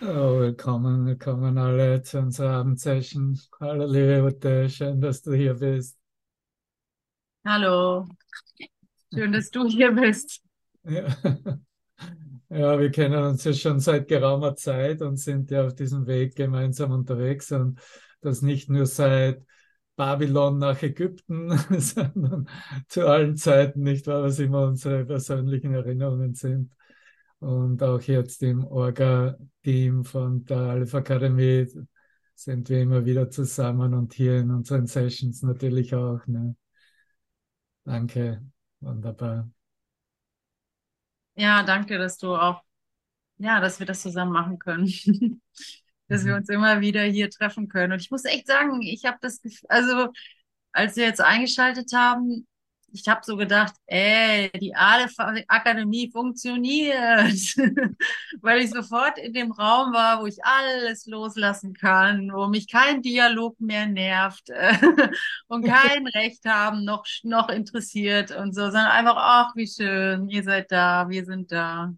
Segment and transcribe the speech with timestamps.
[0.00, 3.38] Oh, willkommen, willkommen alle zu unserer Abendsession.
[3.60, 5.96] Hallo, liebe Ute, schön, dass du hier bist.
[7.44, 8.08] Hallo,
[9.12, 10.42] schön, dass du hier bist.
[10.82, 11.06] Ja.
[12.48, 16.34] ja, wir kennen uns ja schon seit geraumer Zeit und sind ja auf diesem Weg
[16.34, 17.80] gemeinsam unterwegs und
[18.20, 19.46] das nicht nur seit
[19.94, 22.48] Babylon nach Ägypten, sondern
[22.88, 26.74] zu allen Zeiten, nicht wahr, was immer unsere persönlichen Erinnerungen sind.
[27.44, 31.68] Und auch jetzt im Orga-Team von der Aleph Akademie
[32.34, 36.26] sind wir immer wieder zusammen und hier in unseren Sessions natürlich auch.
[36.26, 36.56] Ne?
[37.84, 38.42] Danke,
[38.80, 39.50] wunderbar.
[41.34, 42.62] Ja, danke, dass du auch,
[43.36, 44.86] ja, dass wir das zusammen machen können.
[46.08, 46.28] dass mhm.
[46.28, 47.92] wir uns immer wieder hier treffen können.
[47.92, 50.08] Und ich muss echt sagen, ich habe das Gefühl, also
[50.72, 52.46] als wir jetzt eingeschaltet haben,
[52.94, 56.94] ich habe so gedacht, ey, die Aleph-Akademie funktioniert,
[58.40, 63.02] weil ich sofort in dem Raum war, wo ich alles loslassen kann, wo mich kein
[63.02, 64.48] Dialog mehr nervt
[65.48, 70.44] und kein Recht haben noch, noch interessiert und so, sondern einfach, ach, wie schön, ihr
[70.44, 71.92] seid da, wir sind da.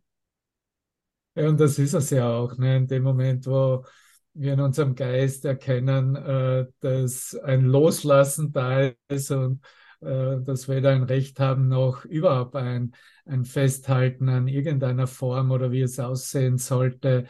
[1.35, 2.79] Ja, und das ist es ja auch, ne?
[2.79, 3.85] in dem Moment, wo
[4.33, 9.61] wir in unserem Geist erkennen, äh, dass ein Loslassen da ist und
[10.07, 12.93] dass wir weder ein Recht haben noch überhaupt ein,
[13.25, 17.27] ein Festhalten an irgendeiner Form oder wie es aussehen sollte,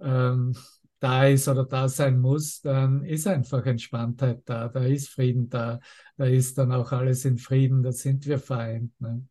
[0.00, 0.54] ähm,
[1.00, 5.80] da ist oder da sein muss, dann ist einfach Entspanntheit da, da ist Frieden da,
[6.16, 8.92] da ist dann auch alles in Frieden, da sind wir vereint.
[9.00, 9.24] Ne?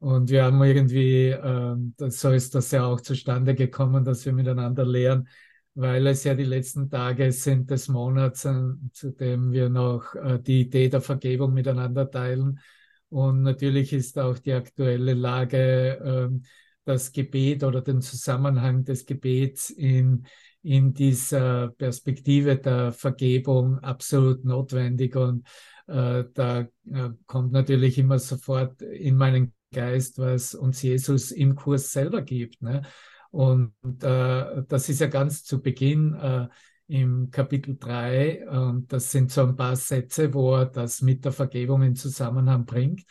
[0.00, 4.32] Und wir haben irgendwie, ähm, das, so ist das ja auch zustande gekommen, dass wir
[4.32, 5.28] miteinander lehren,
[5.74, 8.52] weil es ja die letzten Tage sind des Monats, äh,
[8.92, 12.60] zu dem wir noch äh, die Idee der Vergebung miteinander teilen.
[13.08, 16.42] Und natürlich ist auch die aktuelle Lage, ähm,
[16.84, 20.26] das Gebet oder den Zusammenhang des Gebets in,
[20.62, 25.14] in dieser Perspektive der Vergebung absolut notwendig.
[25.14, 25.46] Und
[25.86, 26.66] äh, da
[27.26, 32.62] kommt natürlich immer sofort in meinen Geist, was uns Jesus im Kurs selber gibt.
[32.62, 32.82] Ne?
[33.32, 36.48] Und äh, das ist ja ganz zu Beginn äh,
[36.86, 38.48] im Kapitel 3.
[38.48, 42.66] Und das sind so ein paar Sätze, wo er das mit der Vergebung in Zusammenhang
[42.66, 43.02] bringt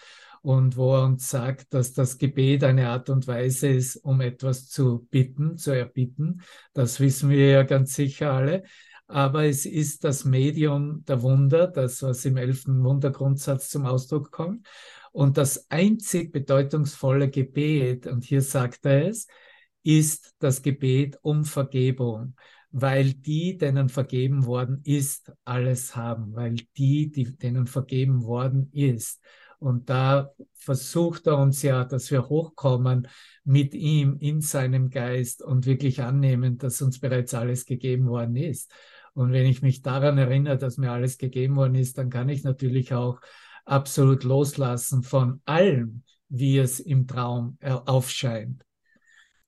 [0.43, 4.67] und wo er uns sagt, dass das Gebet eine Art und Weise ist, um etwas
[4.67, 6.41] zu bitten, zu erbitten.
[6.73, 8.63] Das wissen wir ja ganz sicher alle.
[9.07, 14.67] Aber es ist das Medium der Wunder, das, was im elften Wundergrundsatz zum Ausdruck kommt.
[15.11, 19.27] Und das einzig bedeutungsvolle Gebet, und hier sagt er es,
[19.83, 22.35] ist das Gebet um Vergebung,
[22.71, 29.21] weil die, denen vergeben worden ist, alles haben, weil die, die denen vergeben worden ist.
[29.59, 33.07] Und da versucht er uns ja, dass wir hochkommen
[33.43, 38.71] mit ihm in seinem Geist und wirklich annehmen, dass uns bereits alles gegeben worden ist.
[39.13, 42.43] Und wenn ich mich daran erinnere, dass mir alles gegeben worden ist, dann kann ich
[42.43, 43.19] natürlich auch
[43.65, 48.63] absolut loslassen von allem, wie es im Traum aufscheint.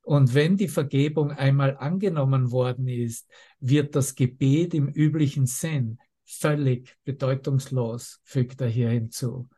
[0.04, 6.98] Und wenn die Vergebung einmal angenommen worden ist, wird das Gebet im üblichen Sinn völlig
[7.06, 9.50] bedeutungslos, fügt er hier hinzu.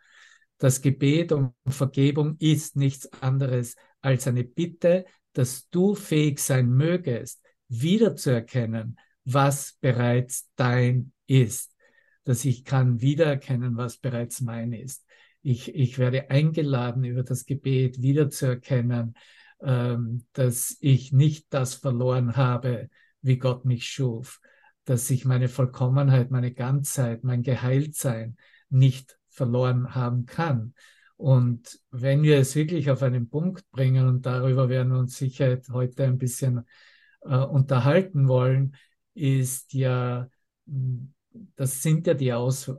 [0.57, 7.41] Das Gebet um Vergebung ist nichts anderes als eine Bitte, dass du fähig sein mögest,
[7.67, 11.75] wiederzuerkennen, was bereits dein ist.
[12.23, 15.05] Dass ich kann wiedererkennen, was bereits mein ist.
[15.41, 19.15] Ich, ich werde eingeladen, über das Gebet wiederzuerkennen,
[19.59, 22.89] dass ich nicht das verloren habe,
[23.21, 24.39] wie Gott mich schuf,
[24.83, 28.37] dass ich meine Vollkommenheit, meine Ganzheit, mein Geheiltsein
[28.69, 30.73] nicht verloren haben kann.
[31.17, 35.59] Und wenn wir es wirklich auf einen Punkt bringen, und darüber werden wir uns sicher
[35.71, 36.65] heute ein bisschen
[37.21, 38.75] äh, unterhalten wollen,
[39.13, 40.29] ist ja,
[41.55, 42.71] das sind ja die, Aus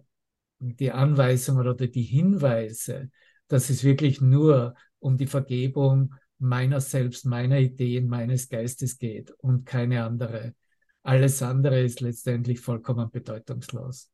[0.59, 3.11] die Anweisungen oder die Hinweise,
[3.49, 9.65] dass es wirklich nur um die Vergebung meiner selbst, meiner Ideen, meines Geistes geht und
[9.67, 10.55] keine andere.
[11.03, 14.11] Alles andere ist letztendlich vollkommen bedeutungslos.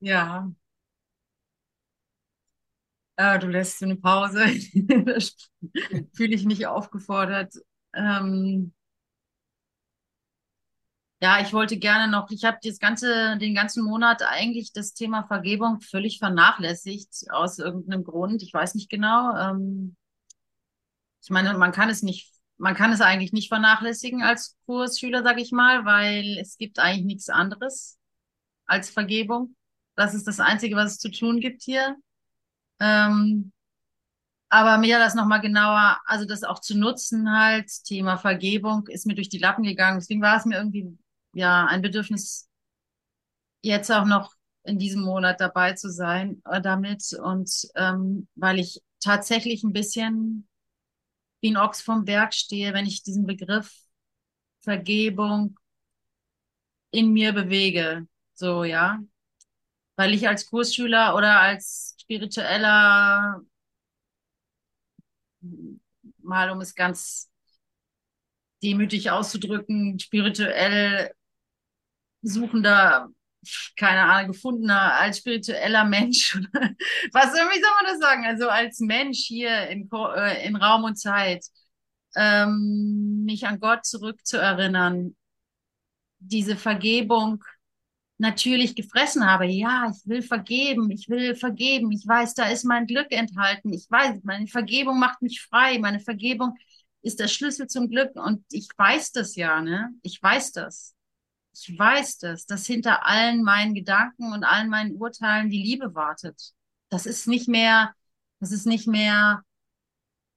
[0.00, 0.50] Ja.
[3.16, 4.46] Ah, du lässt eine Pause.
[6.14, 7.54] Fühle ich mich aufgefordert.
[7.94, 8.72] Ähm,
[11.22, 15.24] ja, ich wollte gerne noch, ich habe das ganze, den ganzen Monat eigentlich das Thema
[15.24, 18.42] Vergebung völlig vernachlässigt aus irgendeinem Grund.
[18.42, 19.36] Ich weiß nicht genau.
[19.36, 19.96] Ähm,
[21.22, 25.38] ich meine, man kann es nicht, man kann es eigentlich nicht vernachlässigen als Kursschüler, sag
[25.38, 27.98] ich mal, weil es gibt eigentlich nichts anderes
[28.66, 29.56] als Vergebung.
[29.96, 31.96] Das ist das Einzige, was es zu tun gibt hier.
[32.80, 33.52] Ähm,
[34.48, 39.14] aber mir das nochmal genauer, also das auch zu nutzen halt, Thema Vergebung ist mir
[39.14, 39.98] durch die Lappen gegangen.
[39.98, 40.98] Deswegen war es mir irgendwie,
[41.32, 42.48] ja, ein Bedürfnis,
[43.62, 44.34] jetzt auch noch
[44.64, 47.12] in diesem Monat dabei zu sein äh, damit.
[47.22, 50.48] Und ähm, weil ich tatsächlich ein bisschen
[51.40, 53.72] wie ein Ochs vom Berg stehe, wenn ich diesen Begriff
[54.62, 55.56] Vergebung
[56.90, 58.06] in mir bewege.
[58.34, 59.00] So, ja.
[59.96, 63.42] Weil ich als Kursschüler oder als spiritueller,
[66.18, 67.30] mal um es ganz
[68.62, 71.12] demütig auszudrücken, spirituell
[72.22, 73.08] suchender,
[73.76, 76.34] keine Ahnung, gefundener, als spiritueller Mensch.
[77.12, 78.24] Was, wie soll man das sagen?
[78.26, 81.44] Also als Mensch hier in, äh, in Raum und Zeit,
[82.16, 85.16] ähm, mich an Gott zurückzuerinnern,
[86.18, 87.42] diese Vergebung
[88.18, 89.46] natürlich gefressen habe.
[89.46, 91.90] Ja, ich will vergeben, ich will vergeben.
[91.90, 93.72] Ich weiß, da ist mein Glück enthalten.
[93.72, 95.78] Ich weiß, meine Vergebung macht mich frei.
[95.78, 96.56] Meine Vergebung
[97.02, 98.14] ist der Schlüssel zum Glück.
[98.16, 99.90] Und ich weiß das ja, ne?
[100.02, 100.94] Ich weiß das.
[101.52, 106.52] Ich weiß das, dass hinter allen meinen Gedanken und allen meinen Urteilen die Liebe wartet.
[106.88, 107.94] Das ist nicht mehr,
[108.40, 109.42] das ist nicht mehr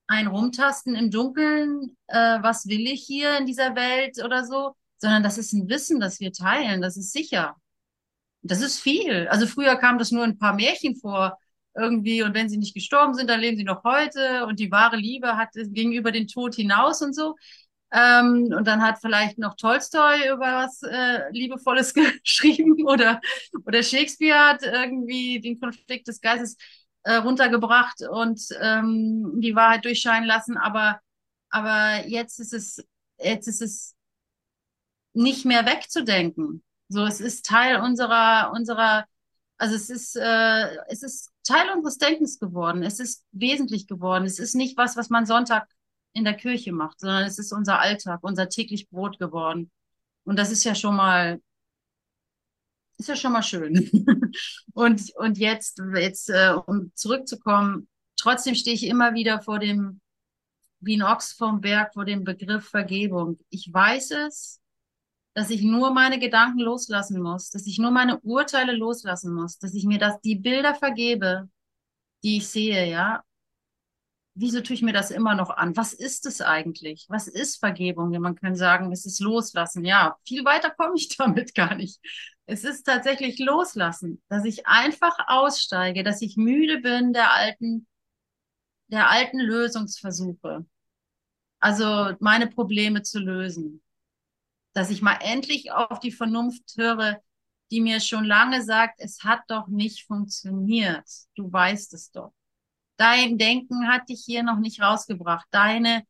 [0.08, 5.24] ein Rumtasten im Dunkeln, äh, was will ich hier in dieser Welt oder so, sondern
[5.24, 7.56] das ist ein Wissen, das wir teilen, das ist sicher.
[8.42, 9.28] Das ist viel.
[9.30, 11.38] Also früher kam das nur ein paar Märchen vor
[11.76, 14.98] irgendwie und wenn sie nicht gestorben sind, dann leben sie noch heute und die wahre
[14.98, 17.36] Liebe hat gegenüber den Tod hinaus und so.
[17.94, 21.94] Ähm, und dann hat vielleicht noch Tolstoi über was äh, Liebevolles
[22.24, 23.22] geschrieben oder,
[23.66, 26.58] oder Shakespeare hat irgendwie den Konflikt des Geistes
[27.04, 30.58] äh, runtergebracht und ähm, die Wahrheit durchscheinen lassen.
[30.58, 31.00] Aber,
[31.50, 32.84] aber jetzt ist es,
[33.20, 33.96] jetzt ist es
[35.14, 36.64] nicht mehr wegzudenken.
[36.90, 39.06] So, es ist Teil unserer, unserer,
[39.58, 42.84] also es ist, äh, es ist Teil unseres Denkens geworden.
[42.84, 44.26] Es ist wesentlich geworden.
[44.26, 45.68] Es ist nicht was, was man Sonntag
[46.14, 49.72] in der Kirche macht, sondern es ist unser Alltag, unser täglich Brot geworden.
[50.24, 51.42] Und das ist ja schon mal,
[52.98, 53.90] ist ja schon mal schön.
[54.74, 60.00] und, und jetzt, jetzt, äh, um zurückzukommen, trotzdem stehe ich immer wieder vor dem,
[60.80, 63.40] wie ein Ochs vom Berg, vor dem Begriff Vergebung.
[63.50, 64.62] Ich weiß es,
[65.34, 69.74] dass ich nur meine Gedanken loslassen muss, dass ich nur meine Urteile loslassen muss, dass
[69.74, 71.50] ich mir das, die Bilder vergebe,
[72.24, 73.24] die ich sehe, ja.
[74.36, 75.78] Wieso tue ich mir das immer noch an?
[75.78, 77.06] Was ist es eigentlich?
[77.10, 78.10] Was ist Vergebung?
[78.20, 79.86] Man kann sagen, es ist Loslassen.
[79.86, 82.00] Ja, viel weiter komme ich damit gar nicht.
[82.46, 87.88] Es ist tatsächlich Loslassen, dass ich einfach aussteige, dass ich müde bin der alten,
[88.88, 90.66] der alten Lösungsversuche.
[91.60, 93.84] Also meine Probleme zu lösen
[94.74, 97.22] dass ich mal endlich auf die Vernunft höre,
[97.72, 101.08] die mir schon lange sagt, es hat doch nicht funktioniert.
[101.36, 102.34] Du weißt es doch.
[102.98, 105.48] Dein Denken hat dich hier noch nicht rausgebracht.
[105.52, 106.04] Deine,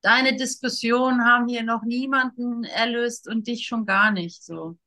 [0.00, 4.78] deine Diskussionen haben hier noch niemanden erlöst und dich schon gar nicht so.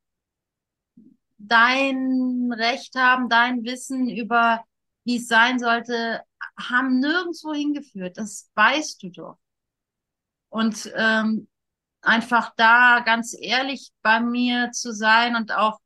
[1.38, 4.64] Dein Recht haben, dein Wissen über,
[5.04, 6.22] wie es sein sollte,
[6.58, 8.18] haben nirgendwo hingeführt.
[8.18, 9.38] Das weißt du doch.
[10.50, 11.48] Und ähm,
[12.02, 15.80] einfach da ganz ehrlich bei mir zu sein und auch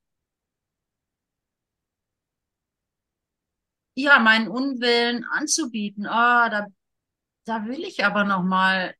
[4.03, 6.05] ja meinen Unwillen anzubieten.
[6.07, 6.67] Oh, da
[7.45, 8.93] da will ich aber noch mal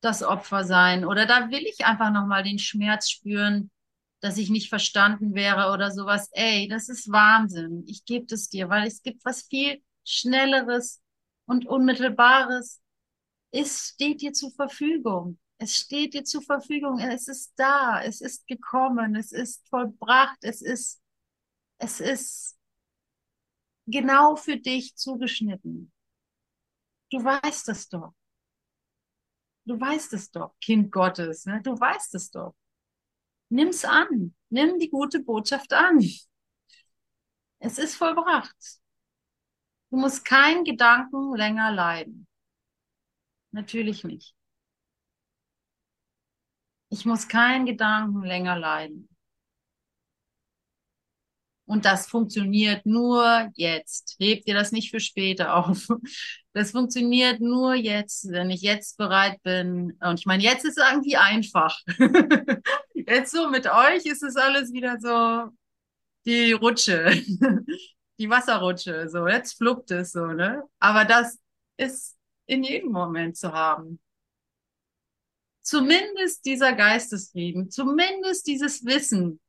[0.00, 3.70] das Opfer sein oder da will ich einfach noch mal den Schmerz spüren,
[4.20, 6.28] dass ich nicht verstanden wäre oder sowas.
[6.32, 7.84] Ey, das ist Wahnsinn.
[7.86, 11.02] Ich gebe es dir, weil es gibt was viel schnelleres
[11.46, 12.80] und unmittelbares
[13.54, 15.38] es steht dir zur Verfügung.
[15.58, 16.98] Es steht dir zur Verfügung.
[16.98, 18.02] Es ist da.
[18.02, 19.14] Es ist gekommen.
[19.14, 20.38] Es ist vollbracht.
[20.42, 21.00] Es ist,
[21.78, 22.53] es ist
[23.86, 25.92] genau für dich zugeschnitten.
[27.10, 28.12] Du weißt es doch.
[29.66, 31.46] Du weißt es doch, Kind Gottes.
[31.46, 31.62] Ne?
[31.62, 32.54] Du weißt es doch.
[33.48, 34.34] Nimm's an.
[34.50, 36.00] Nimm die gute Botschaft an.
[37.58, 38.80] Es ist vollbracht.
[39.90, 42.26] Du musst keinen Gedanken länger leiden.
[43.52, 44.34] Natürlich nicht.
[46.90, 49.08] Ich muss keinen Gedanken länger leiden.
[51.66, 54.16] Und das funktioniert nur jetzt.
[54.18, 55.88] Hebt dir das nicht für später auf.
[56.52, 59.96] Das funktioniert nur jetzt, wenn ich jetzt bereit bin.
[60.00, 61.80] Und ich meine, jetzt ist es irgendwie einfach.
[63.06, 65.52] Jetzt so mit euch ist es alles wieder so
[66.24, 67.10] die Rutsche,
[68.18, 69.08] die Wasserrutsche.
[69.10, 70.62] So, jetzt fluppt es so, ne?
[70.78, 71.38] Aber das
[71.76, 72.16] ist
[72.46, 74.00] in jedem Moment zu haben.
[75.60, 79.40] Zumindest dieser Geistesfrieden, zumindest dieses Wissen,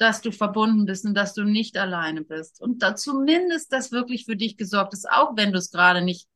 [0.00, 2.60] dass du verbunden bist und dass du nicht alleine bist.
[2.60, 6.26] Und da zumindest das wirklich für dich gesorgt ist, auch wenn du es gerade nicht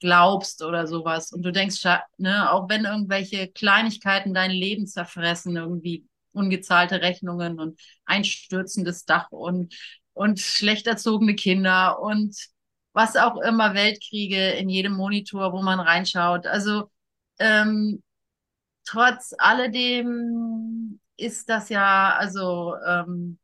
[0.00, 1.32] glaubst oder sowas.
[1.32, 1.84] Und du denkst,
[2.18, 9.74] ne, auch wenn irgendwelche Kleinigkeiten dein Leben zerfressen, irgendwie ungezahlte Rechnungen und einstürzendes Dach und,
[10.14, 12.36] und schlecht erzogene Kinder und
[12.92, 16.46] was auch immer, Weltkriege in jedem Monitor, wo man reinschaut.
[16.46, 16.90] Also
[17.38, 18.02] ähm,
[18.84, 23.38] trotz alledem ist das ja, also ähm,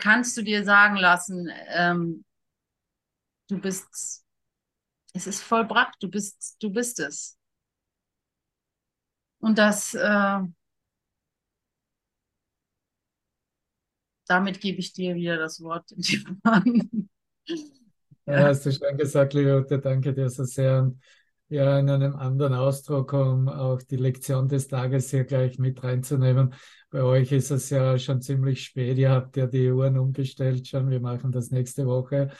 [0.00, 2.24] kannst du dir sagen lassen, ähm,
[3.48, 4.24] du bist,
[5.14, 7.38] es ist vollbracht, du bist, du bist es.
[9.40, 10.40] Und das, äh,
[14.26, 16.24] damit gebe ich dir wieder das Wort in die
[18.26, 20.80] Ja, hast du schon gesagt, Liotte, danke dir so sehr.
[20.82, 21.00] Und
[21.48, 26.54] ja, in einem anderen Ausdruck, um auch die Lektion des Tages hier gleich mit reinzunehmen.
[26.90, 28.98] Bei euch ist es ja schon ziemlich spät.
[28.98, 30.90] Ihr habt ja die Uhren umgestellt schon.
[30.90, 32.30] Wir machen das nächste Woche.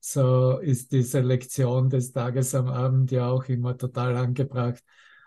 [0.00, 4.82] So ist diese Lektion des Tages am Abend ja auch immer total angebracht.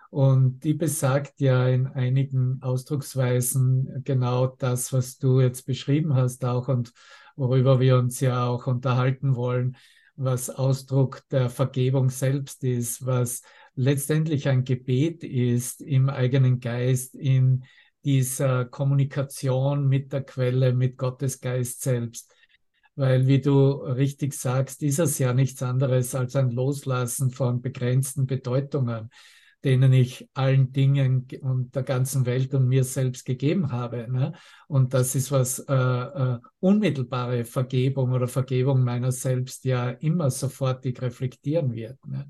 [0.10, 6.68] Und die besagt ja in einigen Ausdrucksweisen genau das, was du jetzt beschrieben hast auch
[6.68, 6.94] und
[7.36, 9.75] worüber wir uns ja auch unterhalten wollen,
[10.15, 13.41] was Ausdruck der Vergebung selbst ist, was
[13.75, 17.63] letztendlich ein Gebet ist im eigenen Geist, in
[18.03, 22.34] dieser Kommunikation mit der Quelle, mit Gottes Geist selbst.
[22.96, 28.27] Weil, wie du richtig sagst, ist es ja nichts anderes als ein Loslassen von begrenzten
[28.27, 29.10] Bedeutungen
[29.63, 34.12] denen ich allen Dingen und der ganzen Welt und mir selbst gegeben habe.
[34.12, 34.34] Ne?
[34.67, 41.01] Und das ist was äh, äh, unmittelbare Vergebung oder Vergebung meiner selbst ja immer sofortig
[41.01, 41.98] reflektieren wird.
[42.05, 42.29] Ne?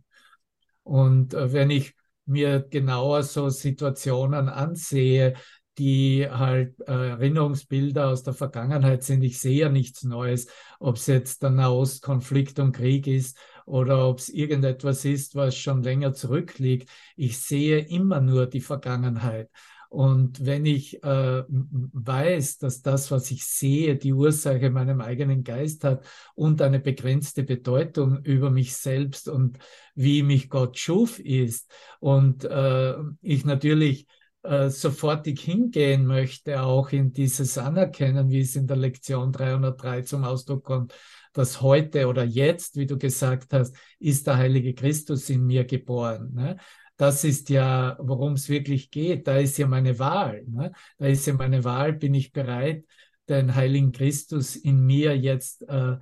[0.84, 5.34] Und äh, wenn ich mir genauer so Situationen ansehe,
[5.78, 9.24] die halt äh, Erinnerungsbilder aus der Vergangenheit sind.
[9.24, 10.48] Ich sehe ja nichts Neues,
[10.80, 15.84] ob es jetzt der Nahostkonflikt und Krieg ist oder ob es irgendetwas ist, was schon
[15.84, 16.90] länger zurückliegt.
[17.16, 19.50] Ich sehe immer nur die Vergangenheit.
[19.94, 25.84] Und wenn ich äh, weiß, dass das, was ich sehe, die Ursache meinem eigenen Geist
[25.84, 26.04] hat
[26.34, 29.60] und eine begrenzte Bedeutung über mich selbst und
[29.94, 34.08] wie mich Gott schuf ist und äh, ich natürlich
[34.42, 40.24] äh, sofortig hingehen möchte, auch in dieses Anerkennen, wie es in der Lektion 303 zum
[40.24, 40.96] Ausdruck kommt,
[41.34, 46.32] dass heute oder jetzt, wie du gesagt hast, ist der Heilige Christus in mir geboren.
[46.34, 46.58] Ne?
[46.98, 49.28] Das ist ja, worum es wirklich geht.
[49.28, 50.44] Da ist ja meine Wahl.
[50.48, 50.72] Ne?
[50.98, 52.86] Da ist ja meine Wahl, bin ich bereit,
[53.28, 55.98] den Heiligen Christus in mir jetzt äh,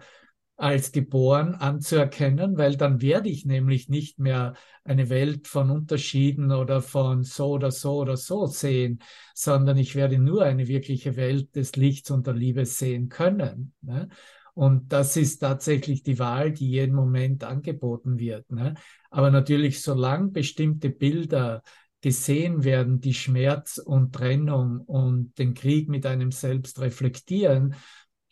[0.61, 6.81] als geboren anzuerkennen, weil dann werde ich nämlich nicht mehr eine Welt von Unterschieden oder
[6.81, 8.99] von so oder so oder so sehen,
[9.33, 13.73] sondern ich werde nur eine wirkliche Welt des Lichts und der Liebe sehen können.
[13.81, 14.09] Ne?
[14.53, 18.51] Und das ist tatsächlich die Wahl, die jeden Moment angeboten wird.
[18.51, 18.75] Ne?
[19.09, 21.61] Aber natürlich, solange bestimmte Bilder
[22.01, 27.75] gesehen werden, die Schmerz und Trennung und den Krieg mit einem selbst reflektieren,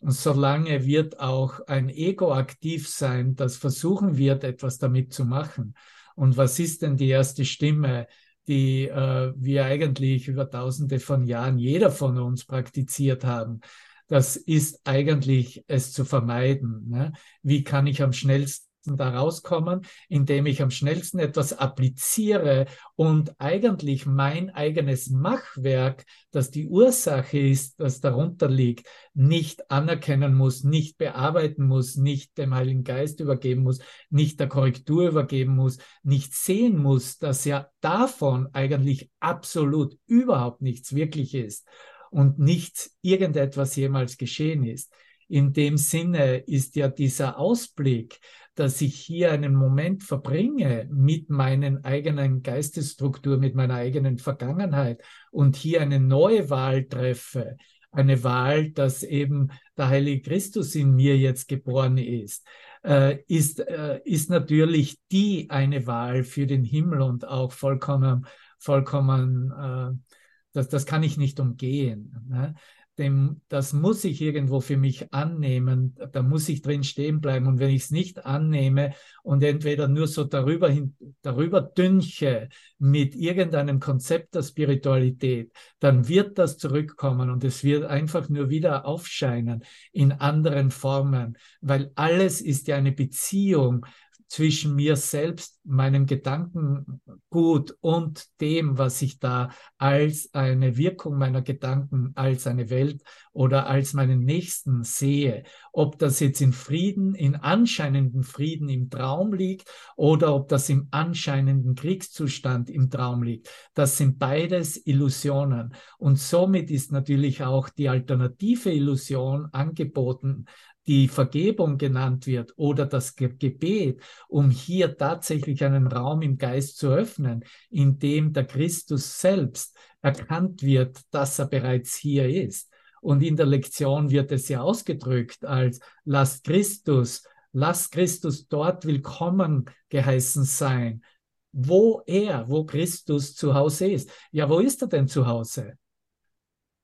[0.02, 5.76] solange wird auch ein Ego aktiv sein, das versuchen wird, etwas damit zu machen.
[6.16, 8.08] Und was ist denn die erste Stimme,
[8.48, 13.62] die äh, wir eigentlich über tausende von Jahren jeder von uns praktiziert haben?
[14.10, 16.90] Das ist eigentlich es zu vermeiden.
[16.90, 17.14] Ne?
[17.42, 24.06] Wie kann ich am schnellsten da rauskommen, indem ich am schnellsten etwas appliziere und eigentlich
[24.06, 31.68] mein eigenes Machwerk, das die Ursache ist, das darunter liegt, nicht anerkennen muss, nicht bearbeiten
[31.68, 37.20] muss, nicht dem Heiligen Geist übergeben muss, nicht der Korrektur übergeben muss, nicht sehen muss,
[37.20, 41.68] dass ja davon eigentlich absolut überhaupt nichts wirklich ist
[42.12, 44.94] und nicht irgendetwas jemals geschehen ist.
[45.28, 48.20] In dem Sinne ist ja dieser Ausblick,
[48.56, 55.02] dass ich hier einen Moment verbringe mit meinen eigenen Geistesstruktur, mit meiner eigenen Vergangenheit
[55.32, 57.58] und hier eine neue Wahl treffe,
[57.92, 62.46] eine Wahl, dass eben der Heilige Christus in mir jetzt geboren ist,
[62.84, 68.26] äh, ist, äh, ist natürlich die eine Wahl für den Himmel und auch vollkommen,
[68.58, 70.09] vollkommen äh,
[70.54, 72.26] das, das kann ich nicht umgehen.
[72.28, 72.56] Ne?
[72.98, 77.48] Dem, das muss ich irgendwo für mich annehmen, da muss ich drin stehen bleiben.
[77.48, 83.16] Und wenn ich es nicht annehme und entweder nur so darüber, hin, darüber dünche mit
[83.16, 89.64] irgendeinem Konzept der Spiritualität, dann wird das zurückkommen und es wird einfach nur wieder aufscheinen
[89.94, 93.86] in anderen Formen, weil alles ist ja eine Beziehung
[94.30, 102.12] zwischen mir selbst, meinem Gedankengut und dem, was ich da als eine Wirkung meiner Gedanken,
[102.16, 105.44] als eine Welt oder als meinen Nächsten sehe.
[105.72, 110.88] Ob das jetzt in Frieden, in anscheinenden Frieden im Traum liegt oder ob das im
[110.92, 113.50] anscheinenden Kriegszustand im Traum liegt.
[113.74, 115.74] Das sind beides Illusionen.
[115.98, 120.46] Und somit ist natürlich auch die alternative Illusion angeboten,
[120.90, 126.90] die Vergebung genannt wird oder das Gebet, um hier tatsächlich einen Raum im Geist zu
[126.90, 132.70] öffnen, in dem der Christus selbst erkannt wird, dass er bereits hier ist.
[133.02, 137.24] Und in der Lektion wird es ja ausgedrückt als lasst Christus,
[137.54, 141.04] lasst Christus dort willkommen geheißen sein,
[141.52, 144.12] wo er, wo Christus zu Hause ist.
[144.32, 145.78] Ja, wo ist er denn zu Hause?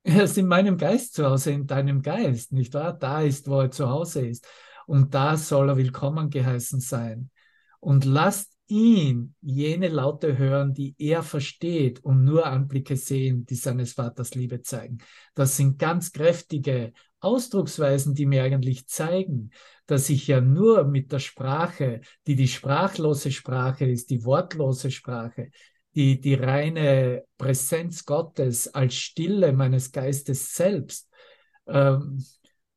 [0.03, 2.93] Er ist in meinem Geist zu Hause, in deinem Geist, nicht wahr?
[2.93, 4.47] Da ist, wo er zu Hause ist.
[4.85, 7.31] Und da soll er willkommen geheißen sein.
[7.79, 13.93] Und lasst ihn jene Laute hören, die er versteht und nur Anblicke sehen, die seines
[13.93, 14.99] Vaters Liebe zeigen.
[15.35, 19.51] Das sind ganz kräftige Ausdrucksweisen, die mir eigentlich zeigen,
[19.85, 25.51] dass ich ja nur mit der Sprache, die die sprachlose Sprache ist, die wortlose Sprache,
[25.93, 31.09] die, die reine Präsenz Gottes als Stille meines Geistes selbst
[31.67, 32.23] ähm,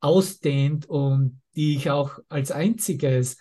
[0.00, 3.38] ausdehnt und die ich auch als einziges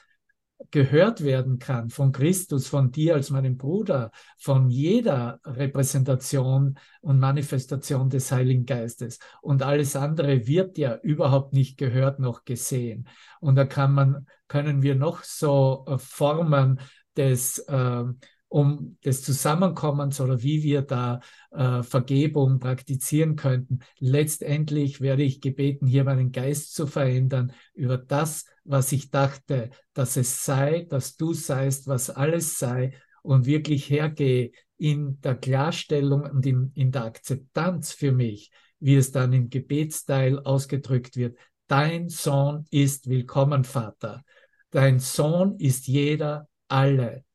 [0.71, 8.09] gehört werden kann von Christus, von dir als meinem Bruder, von jeder Repräsentation und Manifestation
[8.09, 9.19] des Heiligen Geistes.
[9.41, 13.07] Und alles andere wird ja überhaupt nicht gehört noch gesehen.
[13.39, 16.79] Und da kann man, können wir noch so äh, Formen
[17.15, 18.03] des äh,
[18.49, 21.19] um des Zusammenkommens oder wie wir da
[21.51, 23.79] äh, Vergebung praktizieren könnten.
[23.99, 30.17] Letztendlich werde ich gebeten, hier meinen Geist zu verändern über das, was ich dachte, dass
[30.17, 36.45] es sei, dass du seist, was alles sei und wirklich hergehe in der Klarstellung und
[36.45, 41.37] in, in der Akzeptanz für mich, wie es dann im Gebetsteil ausgedrückt wird.
[41.67, 44.23] Dein Sohn ist willkommen, Vater.
[44.69, 47.25] Dein Sohn ist jeder, alle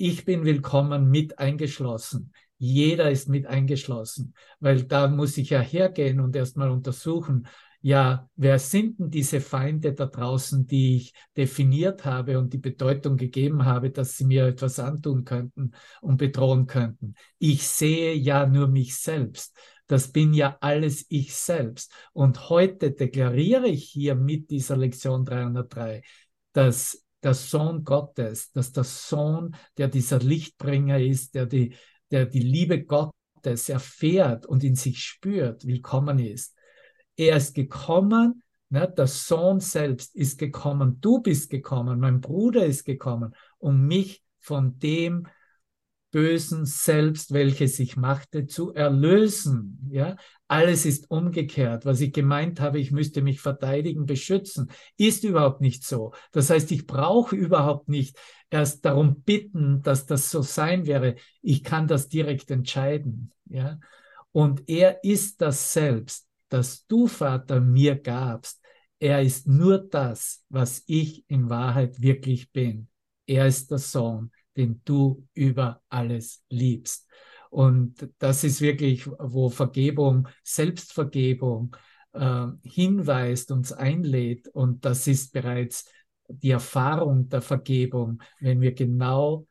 [0.00, 2.32] ich bin willkommen mit eingeschlossen.
[2.56, 7.48] Jeder ist mit eingeschlossen, weil da muss ich ja hergehen und erstmal untersuchen,
[7.80, 13.16] ja, wer sind denn diese Feinde da draußen, die ich definiert habe und die Bedeutung
[13.16, 17.14] gegeben habe, dass sie mir etwas antun könnten und bedrohen könnten?
[17.38, 19.56] Ich sehe ja nur mich selbst.
[19.88, 21.92] Das bin ja alles ich selbst.
[22.12, 26.02] Und heute deklariere ich hier mit dieser Lektion 303,
[26.52, 31.74] dass der Sohn Gottes, dass der Sohn, der dieser Lichtbringer ist, der die,
[32.10, 36.56] der die Liebe Gottes erfährt und in sich spürt, willkommen ist.
[37.16, 42.84] Er ist gekommen, ne, der Sohn selbst ist gekommen, du bist gekommen, mein Bruder ist
[42.84, 45.26] gekommen, um mich von dem
[46.10, 49.88] Bösen selbst, welches ich machte, zu erlösen.
[49.90, 50.16] Ja,
[50.46, 51.84] alles ist umgekehrt.
[51.84, 56.12] Was ich gemeint habe, ich müsste mich verteidigen, beschützen, ist überhaupt nicht so.
[56.32, 58.18] Das heißt, ich brauche überhaupt nicht
[58.50, 61.16] erst darum bitten, dass das so sein wäre.
[61.42, 63.32] Ich kann das direkt entscheiden.
[63.44, 63.78] Ja,
[64.32, 68.62] und er ist das selbst, das du, Vater, mir gabst.
[68.98, 72.88] Er ist nur das, was ich in Wahrheit wirklich bin.
[73.26, 77.08] Er ist der Sohn den du über alles liebst.
[77.50, 81.74] Und das ist wirklich, wo Vergebung, Selbstvergebung
[82.12, 84.48] äh, hinweist, uns einlädt.
[84.48, 85.90] Und das ist bereits
[86.28, 89.46] die Erfahrung der Vergebung, wenn wir genau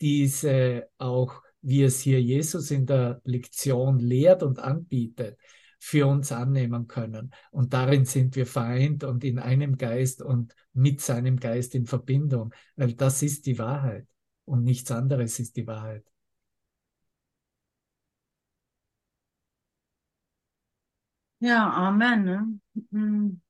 [0.00, 5.36] diese auch, wie es hier Jesus in der Lektion lehrt und anbietet,
[5.78, 7.32] für uns annehmen können.
[7.50, 12.54] Und darin sind wir vereint und in einem Geist und mit seinem Geist in Verbindung,
[12.76, 14.06] weil das ist die Wahrheit
[14.50, 16.04] und nichts anderes ist die Wahrheit.
[21.40, 22.24] Ja, Amen.
[22.24, 22.60] Ne?
[22.90, 23.40] Hm.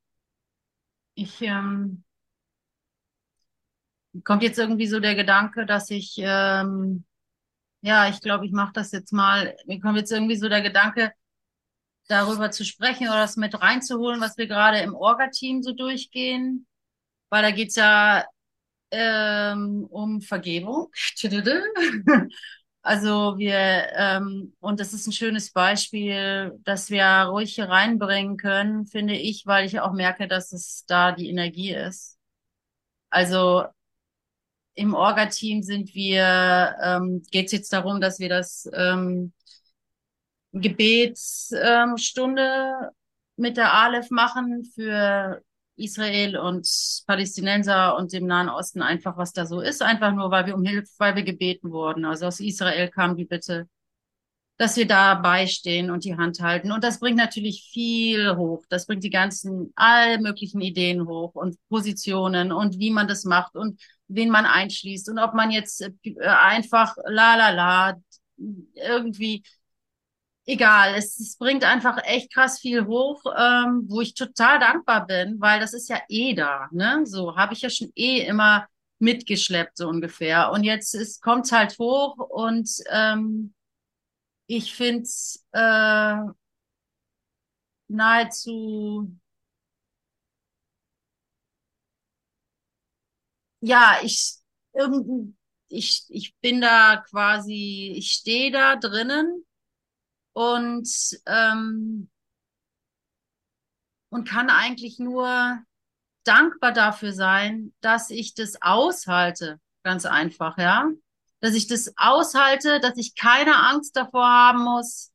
[1.15, 2.05] Ich ähm,
[4.25, 7.05] kommt jetzt irgendwie so der Gedanke, dass ich ähm,
[7.83, 9.57] ja, ich glaube, ich mache das jetzt mal.
[9.67, 11.13] Mir kommt jetzt irgendwie so der Gedanke,
[12.09, 16.67] darüber zu sprechen oder das mit reinzuholen, was wir gerade im Orga-Team so durchgehen.
[17.31, 18.25] Weil da geht's ja
[18.91, 20.91] ähm, um Vergebung.
[22.83, 23.57] Also wir,
[23.95, 29.45] ähm, und das ist ein schönes Beispiel, dass wir ruhig hier reinbringen können, finde ich,
[29.47, 32.19] weil ich auch merke, dass es da die Energie ist.
[33.11, 33.65] Also
[34.75, 39.33] im Orga-Team sind wir, ähm, geht es jetzt darum, dass wir das ähm,
[40.53, 42.91] Gebetsstunde ähm,
[43.37, 45.43] mit der Aleph machen für
[45.81, 46.69] Israel und
[47.07, 50.65] Palästinenser und dem Nahen Osten einfach, was da so ist, einfach nur, weil wir um
[50.65, 52.05] Hilfe, weil wir gebeten wurden.
[52.05, 53.69] Also aus Israel kam die Bitte,
[54.59, 56.71] dass wir da beistehen und die Hand halten.
[56.71, 58.63] Und das bringt natürlich viel hoch.
[58.69, 63.57] Das bringt die ganzen, all möglichen Ideen hoch und Positionen und wie man das macht
[63.57, 65.93] und wen man einschließt und ob man jetzt äh,
[66.27, 67.95] einfach la la la
[68.75, 69.43] irgendwie
[70.51, 70.95] egal.
[70.97, 75.61] Es, es bringt einfach echt krass viel hoch, ähm, wo ich total dankbar bin, weil
[75.61, 76.69] das ist ja eh da.
[76.73, 77.03] Ne?
[77.07, 78.67] So habe ich ja schon eh immer
[78.99, 80.51] mitgeschleppt so ungefähr.
[80.53, 83.55] Und jetzt ist kommt's halt hoch und ähm,
[84.47, 86.17] ich finde es äh,
[87.97, 88.57] nahezu,
[93.61, 94.37] ja, ich,
[95.69, 99.45] ich, ich bin da quasi, ich stehe da drinnen
[100.41, 100.89] und,
[101.27, 102.11] ähm,
[104.11, 105.59] und kann eigentlich nur
[106.25, 109.61] dankbar dafür sein, dass ich das aushalte.
[109.83, 110.91] Ganz einfach, ja
[111.41, 115.11] dass ich das aushalte, dass ich keine Angst davor haben muss,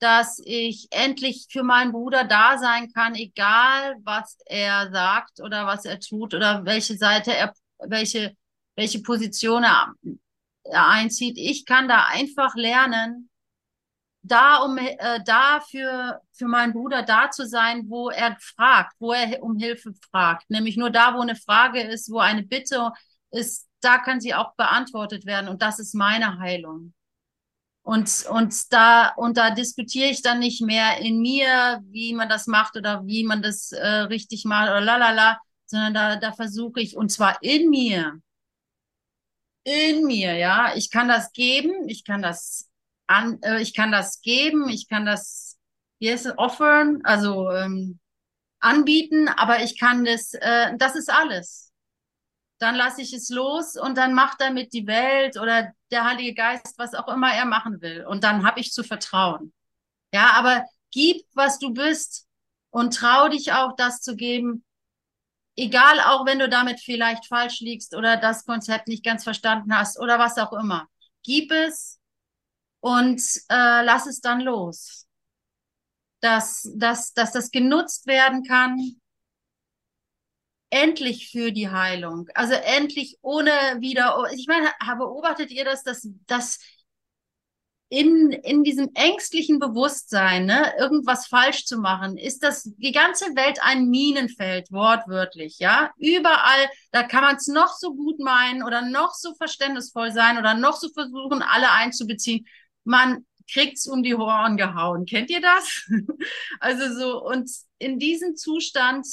[0.00, 5.84] dass ich endlich für meinen Bruder da sein kann, egal was er sagt oder was
[5.84, 8.36] er tut oder welche Seite er, welche,
[8.74, 9.94] welche Position er,
[10.64, 11.38] er einzieht.
[11.38, 13.30] Ich kann da einfach lernen,
[14.22, 19.12] da um äh, da für für meinen Bruder da zu sein, wo er fragt, wo
[19.12, 22.92] er um Hilfe fragt, nämlich nur da, wo eine Frage ist, wo eine Bitte
[23.30, 25.48] ist, da kann sie auch beantwortet werden.
[25.48, 26.94] Und das ist meine Heilung.
[27.82, 32.46] Und, und da, und da diskutiere ich dann nicht mehr in mir, wie man das
[32.46, 36.96] macht oder wie man das äh, richtig macht oder lalala, sondern da, da versuche ich,
[36.96, 38.20] und zwar in mir,
[39.64, 42.68] in mir, ja, ich kann das geben, ich kann das
[43.06, 45.58] an, äh, ich kann das geben, ich kann das,
[45.98, 47.98] wie heißt es, offern, also ähm,
[48.60, 51.72] anbieten, aber ich kann das, äh, das ist alles
[52.62, 56.74] dann lasse ich es los und dann macht damit die Welt oder der Heilige Geist,
[56.78, 58.06] was auch immer er machen will.
[58.06, 59.52] Und dann habe ich zu vertrauen.
[60.14, 62.28] Ja, aber gib, was du bist
[62.70, 64.64] und trau dich auch, das zu geben.
[65.56, 69.98] Egal, auch wenn du damit vielleicht falsch liegst oder das Konzept nicht ganz verstanden hast
[69.98, 70.86] oder was auch immer.
[71.24, 71.98] Gib es
[72.82, 75.06] und äh, lass es dann los.
[76.20, 78.96] Dass, dass, dass das genutzt werden kann
[80.72, 82.28] endlich für die Heilung.
[82.34, 86.58] Also endlich ohne wieder, ich meine, beobachtet ihr das, dass, dass
[87.90, 93.58] in, in diesem ängstlichen Bewusstsein, ne, irgendwas falsch zu machen, ist das die ganze Welt
[93.60, 95.90] ein Minenfeld, wortwörtlich, ja.
[95.98, 100.54] Überall, da kann man es noch so gut meinen oder noch so verständnisvoll sein oder
[100.54, 102.46] noch so versuchen, alle einzubeziehen.
[102.84, 105.04] Man kriegt's um die Ohren gehauen.
[105.06, 105.88] Kennt ihr das?
[106.60, 109.06] also so, und in diesem Zustand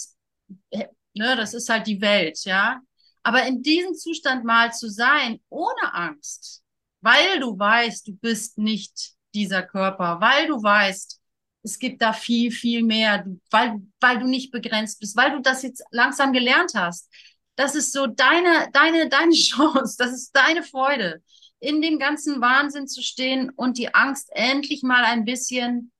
[1.13, 2.81] Ne, das ist halt die Welt, ja.
[3.23, 6.63] Aber in diesem Zustand mal zu sein, ohne Angst,
[7.01, 11.19] weil du weißt, du bist nicht dieser Körper, weil du weißt,
[11.63, 15.63] es gibt da viel, viel mehr, weil, weil du nicht begrenzt bist, weil du das
[15.63, 17.09] jetzt langsam gelernt hast.
[17.55, 21.21] Das ist so deine, deine, deine Chance, das ist deine Freude,
[21.59, 25.91] in dem ganzen Wahnsinn zu stehen und die Angst endlich mal ein bisschen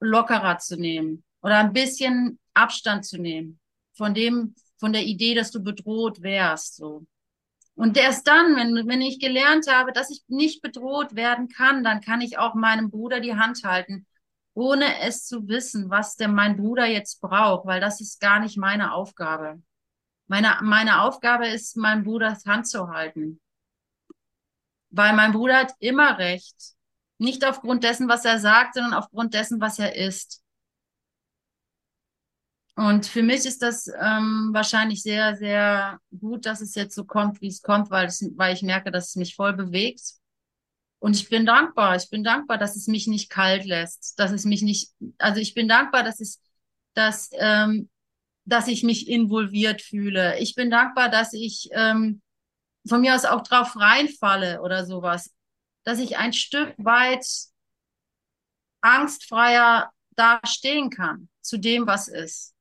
[0.00, 3.60] lockerer zu nehmen oder ein bisschen Abstand zu nehmen
[3.92, 7.06] von dem, von der Idee, dass du bedroht wärst, so.
[7.74, 12.00] Und erst dann, wenn, wenn ich gelernt habe, dass ich nicht bedroht werden kann, dann
[12.00, 14.06] kann ich auch meinem Bruder die Hand halten,
[14.54, 18.58] ohne es zu wissen, was denn mein Bruder jetzt braucht, weil das ist gar nicht
[18.58, 19.62] meine Aufgabe.
[20.26, 23.41] Meine, meine Aufgabe ist, meinem Bruders Hand zu halten.
[24.92, 26.54] Weil mein Bruder hat immer recht.
[27.18, 30.42] Nicht aufgrund dessen, was er sagt, sondern aufgrund dessen, was er ist.
[32.74, 37.40] Und für mich ist das ähm, wahrscheinlich sehr, sehr gut, dass es jetzt so kommt,
[37.40, 40.14] wie es kommt, weil, es, weil ich merke, dass es mich voll bewegt.
[40.98, 41.96] Und ich bin dankbar.
[41.96, 45.52] Ich bin dankbar, dass es mich nicht kalt lässt, dass es mich nicht, also ich
[45.52, 46.40] bin dankbar, dass es,
[46.94, 47.90] dass, ähm,
[48.44, 50.38] dass ich mich involviert fühle.
[50.38, 52.21] Ich bin dankbar, dass ich ähm,
[52.86, 55.32] von mir aus auch drauf reinfalle oder sowas,
[55.84, 57.24] dass ich ein Stück weit
[58.80, 62.54] angstfreier da stehen kann zu dem, was ist.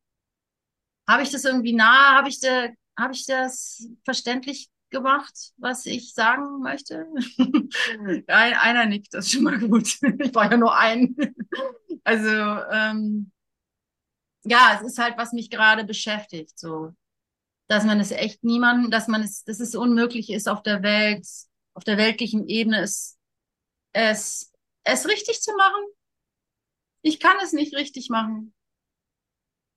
[1.07, 2.15] Habe ich das irgendwie nah?
[2.15, 7.07] Habe ich, da, hab ich das verständlich gemacht, was ich sagen möchte?
[8.27, 9.97] Ein, einer nickt, das ist schon mal gut.
[10.19, 11.15] Ich war ja nur ein.
[12.03, 13.31] Also, ähm,
[14.43, 16.93] ja, es ist halt, was mich gerade beschäftigt, so.
[17.71, 21.25] Dass man es echt niemandem, dass man es, dass es unmöglich ist auf der Welt,
[21.73, 23.17] auf der weltlichen Ebene es,
[23.93, 24.51] es,
[24.83, 25.85] es richtig zu machen.
[27.01, 28.53] Ich kann es nicht richtig machen.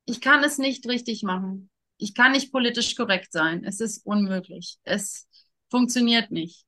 [0.07, 1.71] ich kann es nicht richtig machen.
[1.97, 3.63] Ich kann nicht politisch korrekt sein.
[3.65, 4.79] Es ist unmöglich.
[4.83, 5.29] Es
[5.71, 6.67] funktioniert nicht.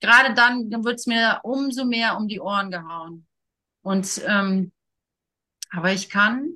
[0.00, 3.26] Gerade dann, dann wird es mir umso mehr um die Ohren gehauen.
[3.82, 4.72] Und ähm,
[5.70, 6.54] aber ich kann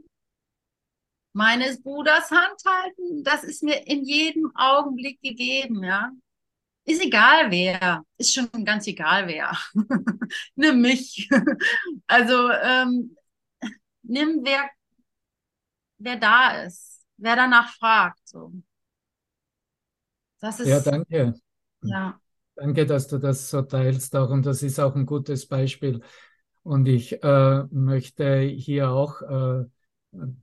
[1.37, 3.23] meines Bruders Hand halten.
[3.23, 6.11] Das ist mir in jedem Augenblick gegeben, ja.
[6.85, 9.53] Ist egal wer, ist schon ganz egal wer.
[10.55, 11.29] nimm mich.
[12.07, 13.17] also ähm,
[14.03, 14.71] nimm wer,
[15.99, 18.27] wer da ist, wer danach fragt.
[18.27, 18.53] So.
[20.41, 21.35] Das ist, ja, danke.
[21.83, 22.19] Ja.
[22.55, 26.01] Danke, dass du das so teilst auch und das ist auch ein gutes Beispiel.
[26.63, 29.67] Und ich äh, möchte hier auch äh,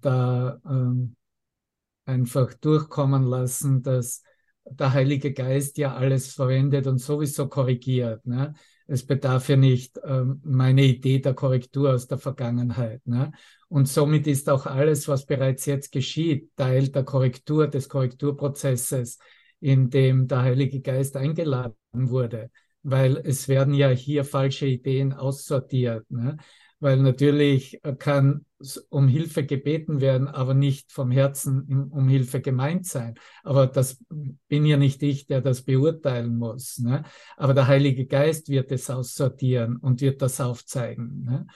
[0.01, 4.23] da äh, einfach durchkommen lassen, dass
[4.65, 8.25] der Heilige Geist ja alles verwendet und sowieso korrigiert.
[8.25, 8.53] Ne?
[8.87, 13.05] Es bedarf ja nicht ähm, meine Idee der Korrektur aus der Vergangenheit.
[13.05, 13.31] Ne?
[13.69, 19.19] Und somit ist auch alles, was bereits jetzt geschieht, Teil der Korrektur, des Korrekturprozesses,
[19.59, 22.51] in dem der Heilige Geist eingeladen wurde.
[22.83, 26.09] Weil es werden ja hier falsche Ideen aussortiert.
[26.11, 26.37] Ne?
[26.83, 28.45] Weil natürlich kann
[28.89, 33.15] um Hilfe gebeten werden, aber nicht vom Herzen um Hilfe gemeint sein.
[33.41, 34.03] Aber das
[34.49, 36.79] bin ja nicht ich, der das beurteilen muss.
[36.79, 37.03] Ne?
[37.37, 41.23] Aber der Heilige Geist wird es aussortieren und wird das aufzeigen.
[41.23, 41.47] Ne?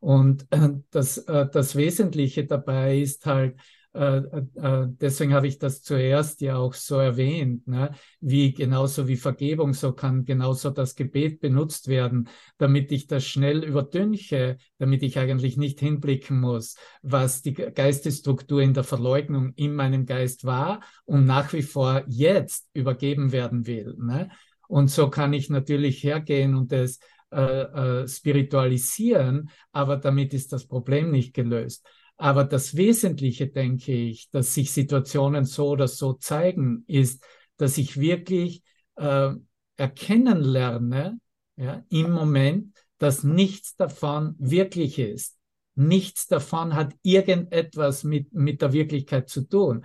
[0.00, 3.56] Und äh, das, äh, das Wesentliche dabei ist halt,
[3.96, 4.18] äh,
[4.56, 7.92] äh, deswegen habe ich das zuerst ja auch so erwähnt, ne?
[8.20, 12.28] wie genauso wie Vergebung, so kann genauso das Gebet benutzt werden,
[12.58, 18.74] damit ich das schnell überdünche, damit ich eigentlich nicht hinblicken muss, was die Geistesstruktur in
[18.74, 23.96] der Verleugnung in meinem Geist war und nach wie vor jetzt übergeben werden will.
[23.98, 24.28] Ne?
[24.68, 27.00] Und so kann ich natürlich hergehen und es
[27.32, 31.84] äh, äh, spiritualisieren, aber damit ist das Problem nicht gelöst.
[32.16, 37.22] Aber das Wesentliche, denke ich, dass sich Situationen so oder so zeigen, ist,
[37.56, 38.62] dass ich wirklich
[38.96, 39.30] äh,
[39.76, 41.20] erkennen lerne,
[41.56, 45.36] ja, im Moment, dass nichts davon wirklich ist.
[45.74, 49.84] Nichts davon hat irgendetwas mit, mit der Wirklichkeit zu tun.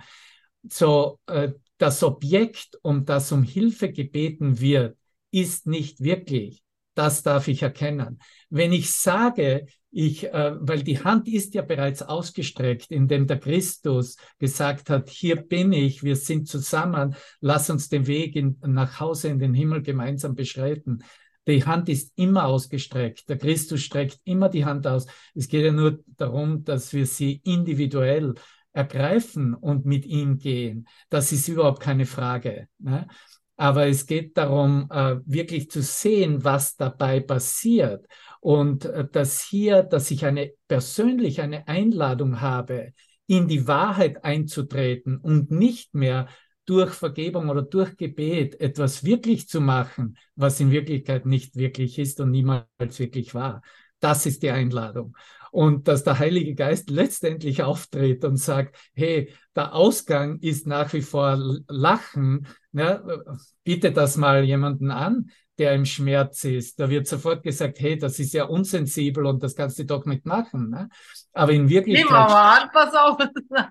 [0.62, 4.96] So, äh, das Objekt, um das um Hilfe gebeten wird,
[5.30, 6.62] ist nicht wirklich.
[6.94, 8.20] Das darf ich erkennen.
[8.48, 14.16] Wenn ich sage, ich, äh, weil die Hand ist ja bereits ausgestreckt, indem der Christus
[14.38, 19.28] gesagt hat, hier bin ich, wir sind zusammen, lass uns den Weg in, nach Hause
[19.28, 21.04] in den Himmel gemeinsam beschreiten.
[21.46, 23.28] Die Hand ist immer ausgestreckt.
[23.28, 25.06] Der Christus streckt immer die Hand aus.
[25.34, 28.34] Es geht ja nur darum, dass wir sie individuell
[28.72, 30.88] ergreifen und mit ihm gehen.
[31.10, 32.68] Das ist überhaupt keine Frage.
[32.78, 33.06] Ne?
[33.56, 38.06] Aber es geht darum, äh, wirklich zu sehen, was dabei passiert.
[38.40, 42.92] Und äh, dass hier, dass ich eine persönlich eine Einladung habe,
[43.26, 46.28] in die Wahrheit einzutreten und nicht mehr
[46.64, 52.20] durch Vergebung oder durch Gebet etwas wirklich zu machen, was in Wirklichkeit nicht wirklich ist
[52.20, 53.62] und niemals wirklich war.
[54.00, 55.16] Das ist die Einladung.
[55.52, 61.02] Und dass der Heilige Geist letztendlich auftritt und sagt, hey, der Ausgang ist nach wie
[61.02, 61.38] vor
[61.68, 63.22] Lachen, ne?
[63.62, 66.80] biete das mal jemanden an, der im Schmerz ist.
[66.80, 70.24] Da wird sofort gesagt, hey, das ist ja unsensibel und das kannst du doch nicht
[70.24, 70.70] machen.
[70.70, 70.88] Ne?
[71.34, 72.04] Aber in Wirklichkeit.
[72.04, 73.18] Nimm mal an, pass auf.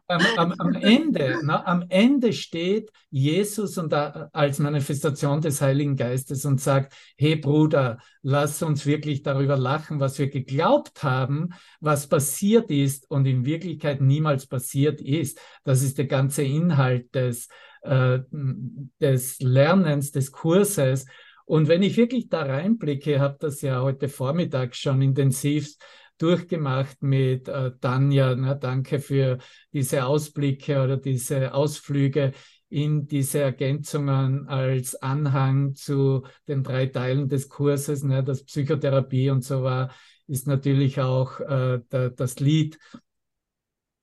[0.07, 5.95] Am, am, am Ende, ne, am Ende steht Jesus und da, als Manifestation des Heiligen
[5.95, 12.07] Geistes und sagt, hey Bruder, lass uns wirklich darüber lachen, was wir geglaubt haben, was
[12.07, 15.39] passiert ist und in Wirklichkeit niemals passiert ist.
[15.63, 17.47] Das ist der ganze Inhalt des,
[17.81, 18.19] äh,
[18.99, 21.05] des Lernens, des Kurses.
[21.45, 25.75] Und wenn ich wirklich da reinblicke, habe das ja heute Vormittag schon intensiv
[26.17, 28.36] durchgemacht mit äh, Tanja.
[28.36, 29.39] Na, danke für
[29.73, 32.34] diese Ausblicke oder diese Ausflüge
[32.69, 39.43] in diese Ergänzungen als Anhang zu den drei Teilen des Kurses, ne, das Psychotherapie und
[39.43, 39.93] so war,
[40.27, 42.80] ist natürlich auch äh, der, das Lied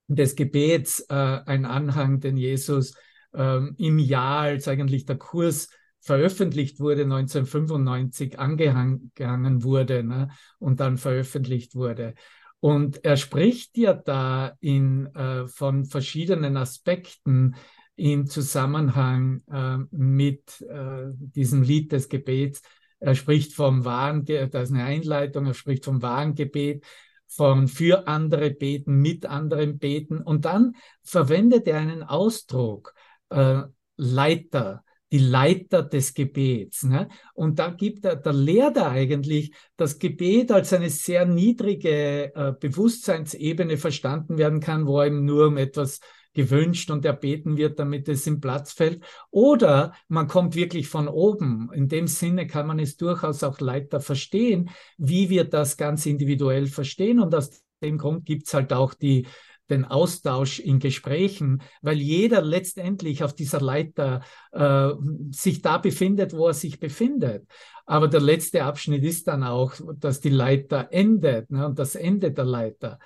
[0.07, 2.95] des Gebets äh, ein Anhang, den Jesus
[3.33, 5.71] ähm, im Jahr, als eigentlich der Kurs
[6.09, 9.13] veröffentlicht wurde, 1995 angehangen
[9.63, 12.15] wurde ne, und dann veröffentlicht wurde.
[12.61, 17.57] Und er spricht ja da in, äh, von verschiedenen Aspekten
[17.95, 22.63] im Zusammenhang äh, mit äh, diesem Lied des Gebets.
[23.01, 26.87] Er spricht vom wahren, da ist eine Einleitung, er spricht vom wahren Gebet,
[27.27, 30.23] von für andere beten, mit anderen beten.
[30.23, 32.95] Und dann verwendet er einen Ausdruck,
[33.29, 33.65] äh,
[33.99, 36.83] Leiter, die Leiter des Gebets.
[36.83, 37.09] Ne?
[37.35, 42.53] Und da gibt er, da lehrt er eigentlich, dass Gebet als eine sehr niedrige äh,
[42.59, 46.01] Bewusstseinsebene verstanden werden kann, wo eben nur um etwas
[46.35, 49.03] gewünscht und erbeten wird, damit es im Platz fällt.
[49.31, 51.71] Oder man kommt wirklich von oben.
[51.73, 56.67] In dem Sinne kann man es durchaus auch Leiter verstehen, wie wir das ganz individuell
[56.67, 57.19] verstehen.
[57.19, 59.27] Und aus dem Grund gibt es halt auch die
[59.71, 64.91] den Austausch in Gesprächen, weil jeder letztendlich auf dieser Leiter äh,
[65.31, 67.47] sich da befindet, wo er sich befindet.
[67.87, 72.33] Aber der letzte Abschnitt ist dann auch, dass die Leiter endet ne, und das Ende
[72.33, 72.99] der Leiter.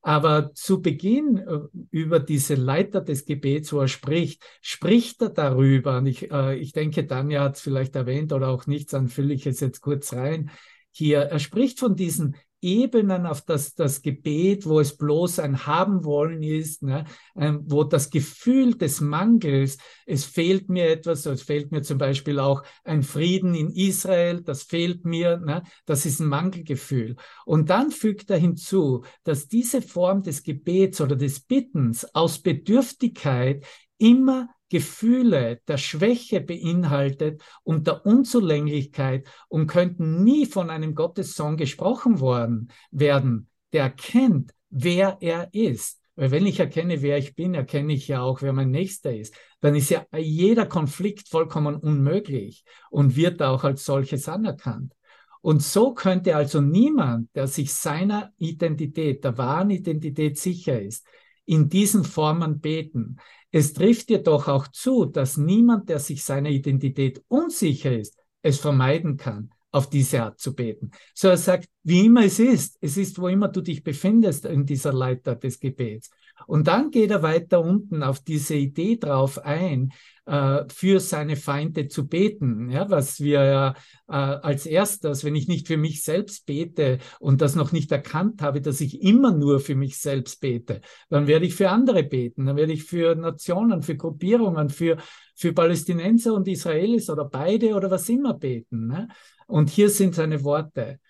[0.00, 1.58] Aber zu Beginn äh,
[1.90, 5.98] über diese Leiter des Gebets, wo er spricht, spricht er darüber.
[5.98, 9.34] Und ich, äh, ich denke, Tanja hat es vielleicht erwähnt oder auch nicht, dann fülle
[9.34, 10.50] ich es jetzt kurz rein.
[10.92, 16.04] Hier, er spricht von diesen Ebenen auf das, das Gebet, wo es bloß ein Haben
[16.04, 17.04] wollen ist, ne?
[17.36, 22.40] Ähm, wo das Gefühl des Mangels, es fehlt mir etwas, es fehlt mir zum Beispiel
[22.40, 25.62] auch ein Frieden in Israel, das fehlt mir, ne?
[25.86, 27.16] das ist ein Mangelgefühl.
[27.44, 33.64] Und dann fügt er hinzu, dass diese Form des Gebets oder des Bittens aus Bedürftigkeit
[33.98, 42.20] immer Gefühle der Schwäche beinhaltet und der Unzulänglichkeit und könnten nie von einem Gottessohn gesprochen
[42.20, 46.00] worden werden, der erkennt, wer er ist.
[46.16, 49.34] Weil wenn ich erkenne, wer ich bin, erkenne ich ja auch, wer mein Nächster ist.
[49.60, 54.92] Dann ist ja jeder Konflikt vollkommen unmöglich und wird auch als solches anerkannt.
[55.40, 61.06] Und so könnte also niemand, der sich seiner Identität, der wahren Identität sicher ist,
[61.44, 63.16] in diesen Formen beten.
[63.50, 69.16] Es trifft jedoch auch zu, dass niemand, der sich seiner Identität unsicher ist, es vermeiden
[69.16, 70.90] kann, auf diese Art zu beten.
[71.14, 74.64] So er sagt, wie immer es ist, es ist, wo immer du dich befindest in
[74.66, 76.10] dieser Leiter des Gebets.
[76.46, 79.92] Und dann geht er weiter unten auf diese Idee drauf ein,
[80.26, 82.70] äh, für seine Feinde zu beten.
[82.70, 83.74] Ja, was wir ja
[84.08, 88.42] äh, als erstes, wenn ich nicht für mich selbst bete und das noch nicht erkannt
[88.42, 92.46] habe, dass ich immer nur für mich selbst bete, dann werde ich für andere beten,
[92.46, 94.98] dann werde ich für Nationen, für Gruppierungen, für,
[95.34, 98.86] für Palästinenser und Israelis oder beide oder was immer beten.
[98.86, 99.08] Ne?
[99.48, 101.00] Und hier sind seine Worte.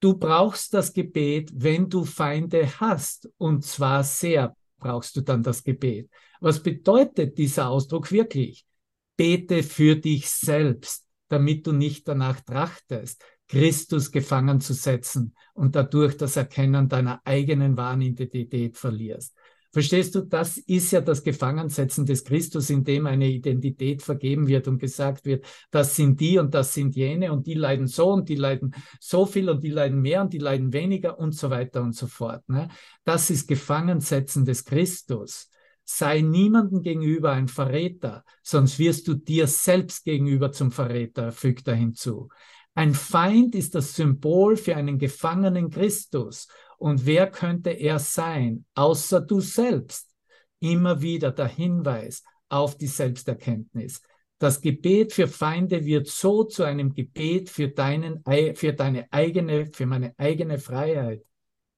[0.00, 3.28] Du brauchst das Gebet, wenn du Feinde hast.
[3.38, 6.10] Und zwar sehr brauchst du dann das Gebet.
[6.40, 8.66] Was bedeutet dieser Ausdruck wirklich?
[9.16, 16.16] Bete für dich selbst, damit du nicht danach trachtest, Christus gefangen zu setzen und dadurch
[16.16, 19.36] das Erkennen deiner eigenen wahren Identität verlierst.
[19.74, 24.68] Verstehst du, das ist ja das Gefangensetzen des Christus, in dem eine Identität vergeben wird
[24.68, 28.28] und gesagt wird, das sind die und das sind jene und die leiden so und
[28.28, 31.82] die leiden so viel und die leiden mehr und die leiden weniger und so weiter
[31.82, 32.48] und so fort.
[32.48, 32.68] Ne?
[33.02, 35.50] Das ist Gefangensetzen des Christus.
[35.82, 41.74] Sei niemandem gegenüber ein Verräter, sonst wirst du dir selbst gegenüber zum Verräter, fügt er
[41.74, 42.28] hinzu.
[42.76, 46.46] Ein Feind ist das Symbol für einen gefangenen Christus
[46.78, 50.10] und wer könnte er sein, außer du selbst?
[50.60, 54.00] Immer wieder der Hinweis auf die Selbsterkenntnis.
[54.38, 58.22] Das Gebet für Feinde wird so zu einem Gebet für, deinen,
[58.54, 61.22] für deine eigene, für meine eigene Freiheit.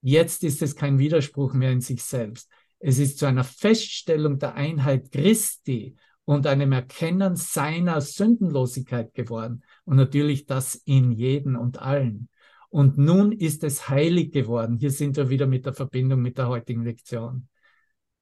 [0.00, 2.48] Jetzt ist es kein Widerspruch mehr in sich selbst.
[2.78, 9.62] Es ist zu einer Feststellung der Einheit Christi und einem Erkennen seiner Sündenlosigkeit geworden.
[9.84, 12.28] Und natürlich das in jeden und allen.
[12.76, 14.76] Und nun ist es heilig geworden.
[14.76, 17.48] Hier sind wir wieder mit der Verbindung mit der heutigen Lektion.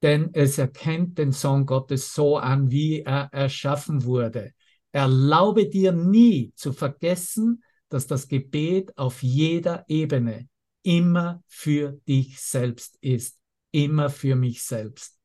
[0.00, 4.52] Denn es erkennt den Sohn Gottes so an, wie er erschaffen wurde.
[4.92, 10.48] Erlaube dir nie zu vergessen, dass das Gebet auf jeder Ebene
[10.84, 13.36] immer für dich selbst ist.
[13.72, 15.18] Immer für mich selbst.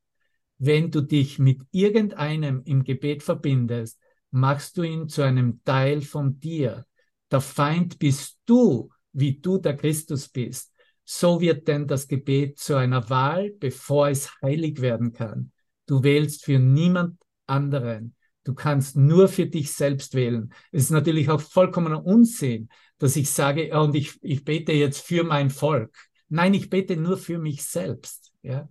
[0.58, 4.00] Wenn du dich mit irgendeinem im Gebet verbindest,
[4.32, 6.88] machst du ihn zu einem Teil von dir.
[7.30, 12.76] Der Feind bist du, wie du der Christus bist, so wird denn das Gebet zu
[12.76, 15.52] einer Wahl, bevor es heilig werden kann.
[15.88, 17.18] Du wählst für niemand
[17.48, 18.16] anderen.
[18.44, 20.54] Du kannst nur für dich selbst wählen.
[20.72, 22.70] Es ist natürlich auch vollkommener Unsinn,
[23.00, 25.96] dass ich sage, und ich, ich bete jetzt für mein Volk.
[26.30, 28.32] Nein, ich bete nur für mich selbst.
[28.44, 28.70] Ja?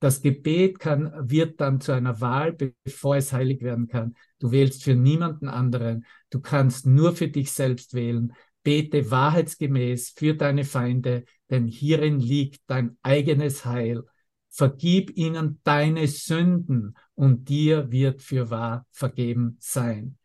[0.00, 2.52] Das Gebet kann, wird dann zu einer Wahl,
[2.84, 4.14] bevor es heilig werden kann.
[4.38, 6.06] Du wählst für niemanden anderen.
[6.30, 8.32] Du kannst nur für dich selbst wählen.
[8.68, 14.04] Bete wahrheitsgemäß für deine Feinde, denn hierin liegt dein eigenes Heil.
[14.50, 20.18] Vergib ihnen deine Sünden und dir wird für wahr vergeben sein.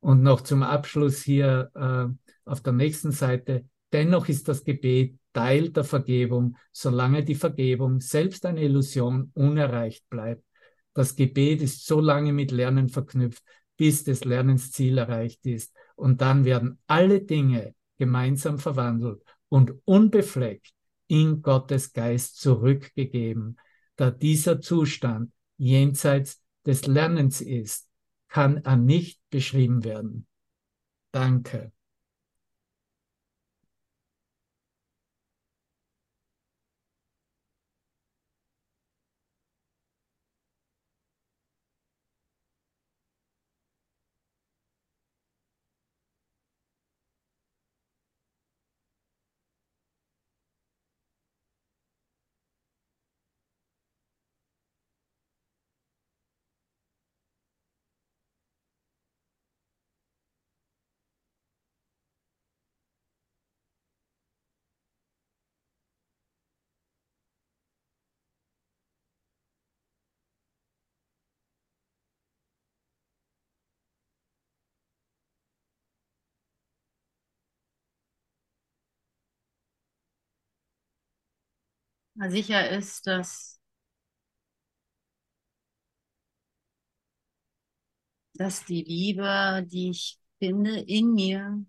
[0.00, 2.06] Und noch zum Abschluss hier äh,
[2.48, 3.66] auf der nächsten Seite.
[3.92, 10.44] Dennoch ist das Gebet Teil der Vergebung, solange die Vergebung selbst eine Illusion unerreicht bleibt.
[10.94, 13.44] Das Gebet ist so lange mit Lernen verknüpft,
[13.76, 15.74] bis des Lernens Ziel erreicht ist.
[15.94, 20.72] Und dann werden alle Dinge gemeinsam verwandelt und unbefleckt
[21.08, 23.56] in Gottes Geist zurückgegeben.
[23.96, 27.88] Da dieser Zustand jenseits des Lernens ist,
[28.28, 30.26] kann er nicht beschrieben werden.
[31.12, 31.72] Danke.
[82.30, 83.60] Sicher ist, dass,
[88.34, 91.64] dass die Liebe, die ich finde in mir,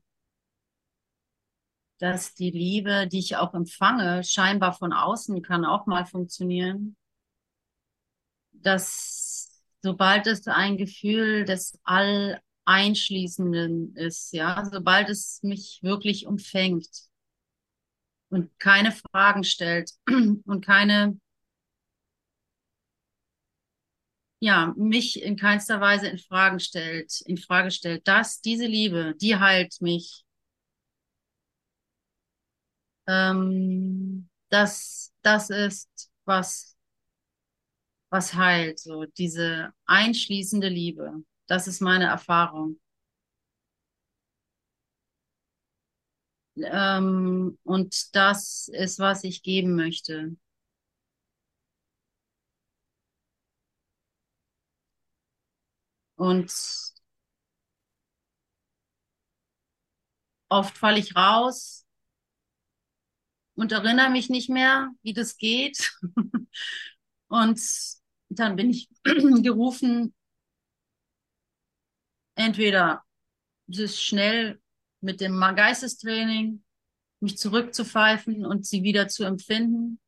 [1.99, 6.95] dass die Liebe, die ich auch empfange, scheinbar von außen kann auch mal funktionieren,
[8.51, 16.87] dass sobald es ein Gefühl des All-Einschließenden ist, ja, sobald es mich wirklich umfängt,
[18.29, 21.19] und keine Fragen stellt und keine,
[24.39, 29.37] ja, mich in keinster Weise in Fragen stellt, in Frage stellt, dass diese Liebe, die
[29.37, 30.23] heilt mich,
[33.07, 35.89] ähm, das, das ist,
[36.25, 36.75] was,
[38.09, 41.23] was heilt, so diese einschließende Liebe.
[41.47, 42.79] Das ist meine Erfahrung.
[46.63, 50.35] Ähm, und das ist, was ich geben möchte.
[56.17, 56.51] Und
[60.49, 61.85] oft falle ich raus
[63.55, 65.93] und erinnere mich nicht mehr, wie das geht.
[67.27, 67.61] und
[68.29, 70.13] dann bin ich gerufen,
[72.35, 73.03] entweder
[73.67, 74.61] es ist schnell
[75.01, 76.63] mit dem Geistestraining
[77.19, 79.99] mich zurückzupfeifen und sie wieder zu empfinden.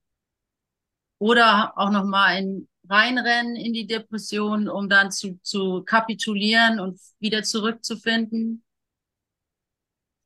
[1.20, 7.44] Oder auch nochmal ein reinrennen in die Depression, um dann zu, zu kapitulieren und wieder
[7.44, 8.64] zurückzufinden.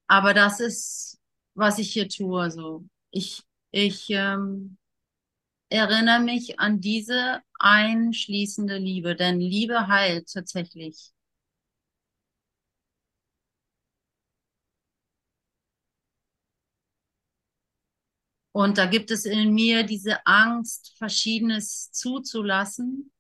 [0.08, 1.20] Aber das ist,
[1.56, 2.50] was ich hier tue.
[2.52, 4.78] So, ich, ich ähm,
[5.70, 11.13] erinnere mich an diese einschließende Liebe, denn Liebe heilt tatsächlich.
[18.54, 23.12] Und da gibt es in mir diese Angst, Verschiedenes zuzulassen.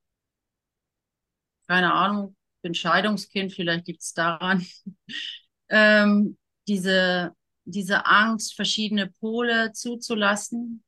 [1.67, 4.65] Keine Ahnung, bin Scheidungskind, vielleicht liegt es daran.
[5.69, 10.84] ähm, diese, diese Angst, verschiedene Pole zuzulassen,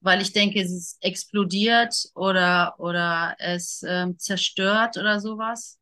[0.00, 5.78] weil ich denke, es explodiert oder, oder es ähm, zerstört oder sowas.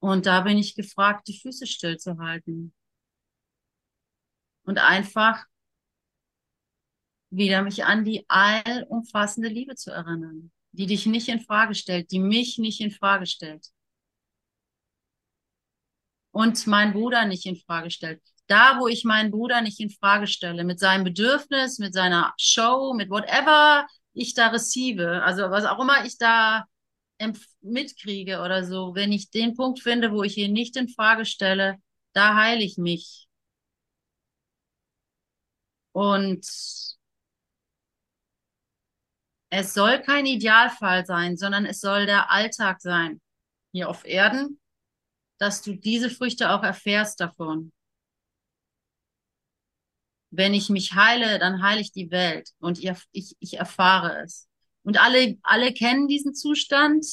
[0.00, 2.72] Und da bin ich gefragt, die Füße stillzuhalten.
[4.62, 5.44] Und einfach
[7.30, 12.20] wieder mich an die allumfassende Liebe zu erinnern, die dich nicht in Frage stellt, die
[12.20, 13.68] mich nicht in Frage stellt.
[16.30, 18.22] Und mein Bruder nicht in Frage stellt.
[18.46, 22.94] Da, wo ich meinen Bruder nicht in Frage stelle, mit seinem Bedürfnis, mit seiner Show,
[22.94, 26.66] mit whatever ich da receive, also was auch immer ich da
[27.62, 31.76] mitkriege oder so, wenn ich den Punkt finde, wo ich ihn nicht in Frage stelle,
[32.12, 33.28] da heile ich mich.
[35.92, 36.46] Und
[39.50, 43.20] es soll kein Idealfall sein, sondern es soll der Alltag sein
[43.72, 44.60] hier auf Erden,
[45.38, 47.72] dass du diese Früchte auch erfährst davon.
[50.30, 54.46] Wenn ich mich heile, dann heile ich die Welt und ich, ich, ich erfahre es.
[54.82, 57.04] Und alle, alle kennen diesen Zustand,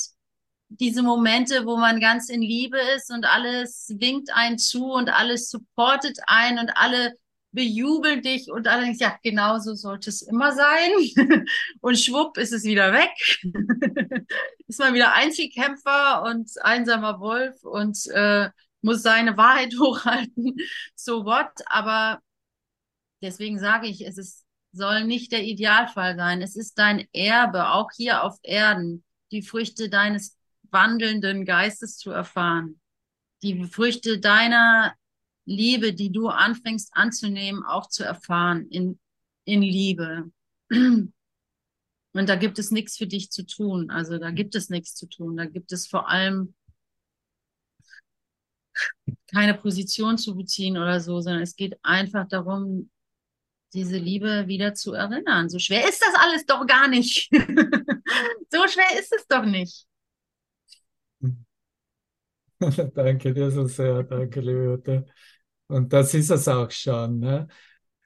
[0.68, 5.50] diese Momente, wo man ganz in Liebe ist und alles winkt einen zu und alles
[5.50, 7.16] supportet ein und alle
[7.56, 10.92] bejubeln dich und denkst ja, genau so sollte es immer sein.
[11.82, 13.10] und schwupp ist es wieder weg.
[14.68, 18.50] ist man wieder Einzelkämpfer und einsamer Wolf und äh,
[18.82, 20.58] muss seine Wahrheit hochhalten.
[20.96, 21.52] So what?
[21.66, 22.20] Aber
[23.22, 26.42] deswegen sage ich, es ist, soll nicht der Idealfall sein.
[26.42, 30.38] Es ist dein Erbe, auch hier auf Erden, die Früchte deines
[30.70, 32.80] wandelnden Geistes zu erfahren.
[33.42, 34.94] Die Früchte deiner
[35.46, 39.00] Liebe, die du anfängst anzunehmen, auch zu erfahren in,
[39.46, 40.32] in Liebe.
[40.70, 41.14] Und
[42.14, 43.90] da gibt es nichts für dich zu tun.
[43.90, 45.38] Also da gibt es nichts zu tun.
[45.38, 46.56] Da gibt es vor allem
[49.32, 52.90] keine Position zu beziehen oder so, sondern es geht einfach darum,
[53.74, 55.50] diese Liebe wieder zu erinnern.
[55.50, 57.30] So schwer ist das alles doch gar nicht.
[58.50, 59.86] so schwer ist es doch nicht.
[62.96, 65.06] danke dir so sehr, danke, liebe Ute.
[65.68, 67.48] Und das ist es auch schon, ne?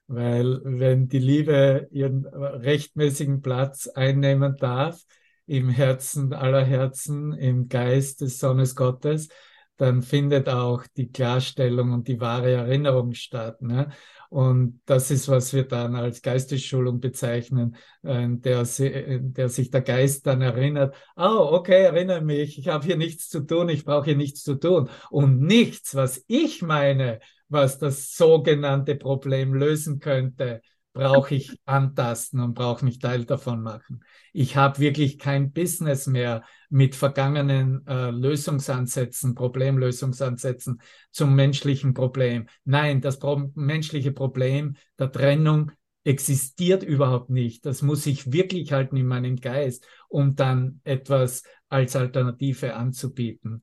[0.08, 5.02] weil wenn die Liebe ihren rechtmäßigen Platz einnehmen darf,
[5.46, 9.30] im Herzen aller Herzen, im Geist des Sohnes Gottes,
[9.78, 13.62] dann findet auch die Klarstellung und die wahre Erinnerung statt.
[13.62, 13.90] Ne?
[14.30, 20.28] Und das ist, was wir dann als Geistesschulung bezeichnen, äh, der, der sich der Geist
[20.28, 24.18] dann erinnert, oh, okay, erinnere mich, ich habe hier nichts zu tun, ich brauche hier
[24.18, 24.90] nichts zu tun.
[25.10, 27.20] Und nichts, was ich meine,
[27.50, 30.62] was das sogenannte Problem lösen könnte,
[30.94, 34.04] brauche ich antasten und brauche mich Teil davon machen.
[34.34, 40.82] Ich habe wirklich kein Business mehr mit vergangenen äh, Lösungsansätzen, Problemlösungsansätzen
[41.12, 42.48] zum menschlichen Problem.
[42.66, 45.72] Nein, das Pro menschliche Problem der Trennung
[46.04, 47.66] existiert überhaupt nicht.
[47.66, 53.62] Das muss ich wirklich halten in meinem Geist, um dann etwas als Alternative anzubieten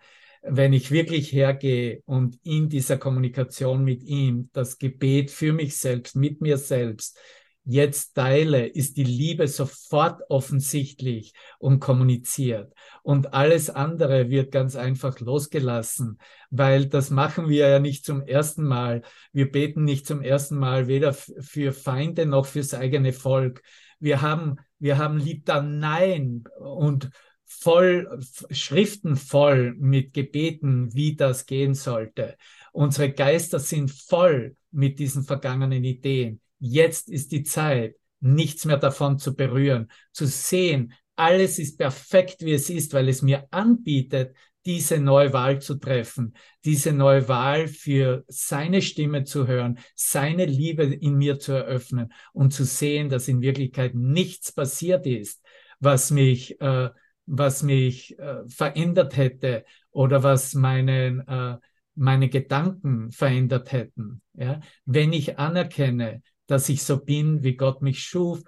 [0.48, 6.16] wenn ich wirklich hergehe und in dieser Kommunikation mit ihm das Gebet für mich selbst,
[6.16, 7.18] mit mir selbst,
[7.66, 12.72] jetzt teile, ist die Liebe sofort offensichtlich und kommuniziert.
[13.02, 16.18] Und alles andere wird ganz einfach losgelassen,
[16.50, 19.02] weil das machen wir ja nicht zum ersten Mal.
[19.32, 23.62] Wir beten nicht zum ersten Mal weder für Feinde noch fürs eigene Volk.
[23.98, 27.10] Wir haben, wir haben Litaneien und
[27.46, 28.20] voll,
[28.50, 32.36] Schriften voll mit Gebeten, wie das gehen sollte.
[32.72, 36.40] Unsere Geister sind voll mit diesen vergangenen Ideen.
[36.58, 42.52] Jetzt ist die Zeit, nichts mehr davon zu berühren, zu sehen, alles ist perfekt, wie
[42.52, 44.36] es ist, weil es mir anbietet,
[44.66, 46.34] diese neue Wahl zu treffen,
[46.64, 52.52] diese neue Wahl für seine Stimme zu hören, seine Liebe in mir zu eröffnen und
[52.52, 55.40] zu sehen, dass in Wirklichkeit nichts passiert ist,
[55.78, 56.90] was mich äh,
[57.26, 64.22] was mich äh, verändert hätte oder was meine, äh, meine Gedanken verändert hätten.
[64.34, 64.60] Ja?
[64.84, 68.42] Wenn ich anerkenne, dass ich so bin, wie Gott mich schuf,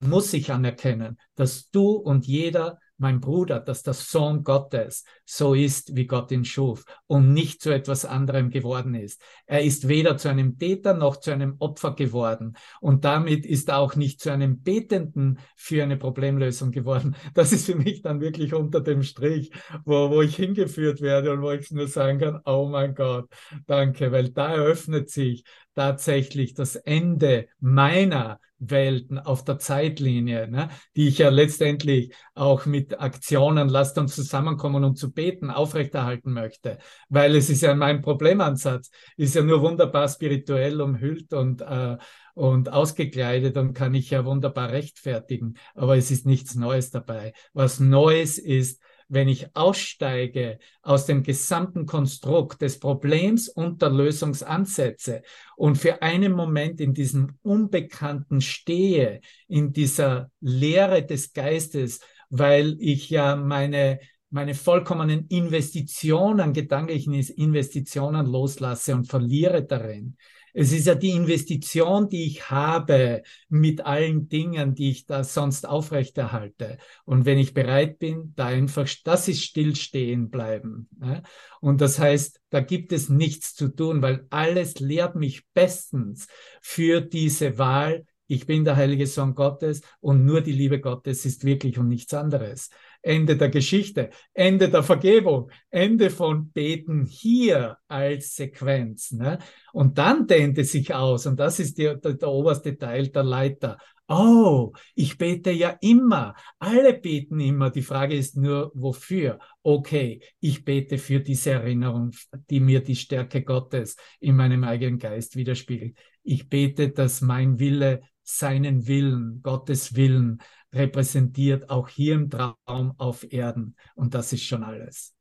[0.00, 5.96] muss ich anerkennen, dass du und jeder mein Bruder, dass der Sohn Gottes so ist,
[5.96, 9.22] wie Gott ihn schuf und nicht zu etwas anderem geworden ist.
[9.46, 13.78] Er ist weder zu einem Täter noch zu einem Opfer geworden und damit ist er
[13.78, 17.16] auch nicht zu einem Betenden für eine Problemlösung geworden.
[17.34, 19.52] Das ist für mich dann wirklich unter dem Strich,
[19.84, 23.28] wo, wo ich hingeführt werde und wo ich nur sagen kann, oh mein Gott,
[23.66, 25.44] danke, weil da eröffnet sich
[25.78, 33.00] tatsächlich das Ende meiner Welten auf der Zeitlinie, ne, die ich ja letztendlich auch mit
[33.00, 36.78] Aktionen, lasst uns zusammenkommen und zu beten, aufrechterhalten möchte.
[37.08, 41.96] Weil es ist ja mein Problemansatz, ist ja nur wunderbar spirituell umhüllt und, äh,
[42.34, 45.54] und ausgekleidet und kann ich ja wunderbar rechtfertigen.
[45.76, 47.34] Aber es ist nichts Neues dabei.
[47.52, 55.22] Was Neues ist, wenn ich aussteige aus dem gesamten Konstrukt des Problems und der Lösungsansätze
[55.56, 62.00] und für einen Moment in diesem Unbekannten stehe, in dieser Leere des Geistes,
[62.30, 63.98] weil ich ja meine
[64.30, 70.16] meine vollkommenen Investitionen, gedanklichen Investitionen loslasse und verliere darin.
[70.60, 75.68] Es ist ja die Investition, die ich habe mit allen Dingen, die ich da sonst
[75.68, 76.78] aufrechterhalte.
[77.04, 80.88] Und wenn ich bereit bin, da einfach, das ist stillstehen bleiben.
[80.98, 81.22] Ne?
[81.60, 86.26] Und das heißt, da gibt es nichts zu tun, weil alles lehrt mich bestens
[86.60, 88.04] für diese Wahl.
[88.26, 92.12] Ich bin der heilige Sohn Gottes und nur die Liebe Gottes ist wirklich und nichts
[92.14, 92.70] anderes.
[93.08, 99.12] Ende der Geschichte, Ende der Vergebung, Ende von Beten hier als Sequenz.
[99.12, 99.38] Ne?
[99.72, 103.22] Und dann dehnt es sich aus, und das ist die, der, der oberste Teil der
[103.22, 103.78] Leiter.
[104.10, 106.34] Oh, ich bete ja immer.
[106.58, 107.70] Alle beten immer.
[107.70, 109.38] Die Frage ist nur, wofür?
[109.62, 112.12] Okay, ich bete für diese Erinnerung,
[112.50, 115.96] die mir die Stärke Gottes in meinem eigenen Geist widerspiegelt.
[116.22, 120.42] Ich bete, dass mein Wille seinen Willen, Gottes Willen
[120.72, 123.76] repräsentiert, auch hier im Traum auf Erden.
[123.94, 125.14] Und das ist schon alles.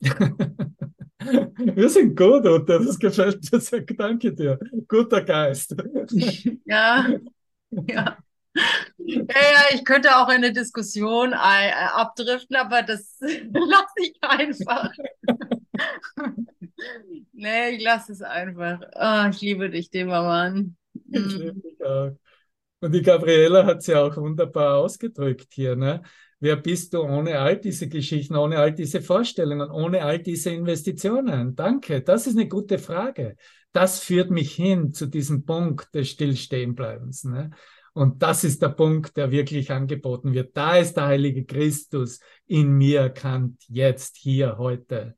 [1.76, 2.78] Wir sind gut, Uta.
[2.78, 3.80] Das gefällt mir sehr.
[3.82, 4.58] Danke dir.
[4.88, 5.74] Guter Geist.
[6.64, 7.06] Ja,
[7.88, 8.16] ja.
[8.98, 14.90] Ja, ja, ich könnte auch in eine Diskussion äh, abdriften, aber das lasse ich einfach.
[17.32, 18.80] nee, ich lasse es einfach.
[18.94, 20.76] Oh, ich liebe dich, Demermann.
[21.10, 22.16] Ich liebe dich auch.
[22.80, 25.76] Und die Gabriela hat es ja auch wunderbar ausgedrückt hier.
[25.76, 26.02] Ne?
[26.38, 31.56] Wer bist du ohne all diese Geschichten, ohne all diese Vorstellungen, ohne all diese Investitionen?
[31.56, 33.36] Danke, das ist eine gute Frage.
[33.72, 37.24] Das führt mich hin zu diesem Punkt des Stillstehenbleibens.
[37.24, 37.50] Ne?
[37.94, 40.54] Und das ist der Punkt, der wirklich angeboten wird.
[40.54, 45.16] Da ist der heilige Christus in mir erkannt, jetzt, hier, heute.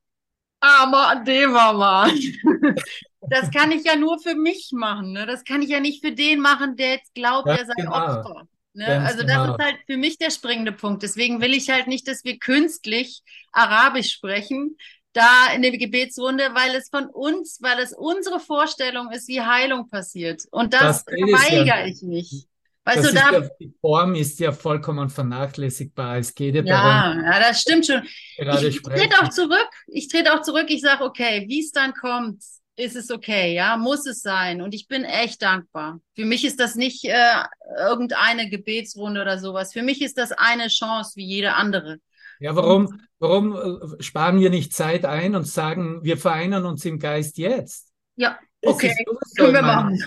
[0.61, 2.13] Aber Devermann.
[3.21, 5.13] Das kann ich ja nur für mich machen.
[5.13, 5.27] Ne?
[5.27, 7.93] Das kann ich ja nicht für den machen, der jetzt glaubt, er sei genau.
[7.93, 8.49] Opfer.
[8.75, 9.01] Ne?
[9.01, 9.55] Also das genau.
[9.57, 11.03] ist halt für mich der springende Punkt.
[11.03, 14.77] Deswegen will ich halt nicht, dass wir künstlich Arabisch sprechen,
[15.13, 19.89] da in der Gebetsrunde, weil es von uns, weil es unsere Vorstellung ist, wie Heilung
[19.89, 20.43] passiert.
[20.53, 21.87] Und das, das weigere ja.
[21.87, 22.47] ich nicht.
[22.85, 26.19] Weißt das du, da, ja, die Form ist ja vollkommen vernachlässigbar.
[26.19, 27.23] Es geht ja, darum.
[27.23, 28.03] Ja, das stimmt schon.
[28.37, 29.69] Ich, ich trete auch zurück.
[29.89, 30.67] Ich trete auch zurück.
[30.69, 32.43] Ich sage, okay, wie es dann kommt,
[32.79, 34.63] ist es okay, ja, muss es sein.
[34.63, 36.01] Und ich bin echt dankbar.
[36.15, 37.45] Für mich ist das nicht äh,
[37.79, 39.73] irgendeine Gebetsrunde oder sowas.
[39.73, 41.99] Für mich ist das eine Chance wie jede andere.
[42.41, 46.99] Ja, warum, warum äh, sparen wir nicht Zeit ein und sagen, wir vereinen uns im
[46.99, 47.93] Geist jetzt?
[48.17, 48.93] Ja, Okay,
[49.37, 49.99] können wir machen.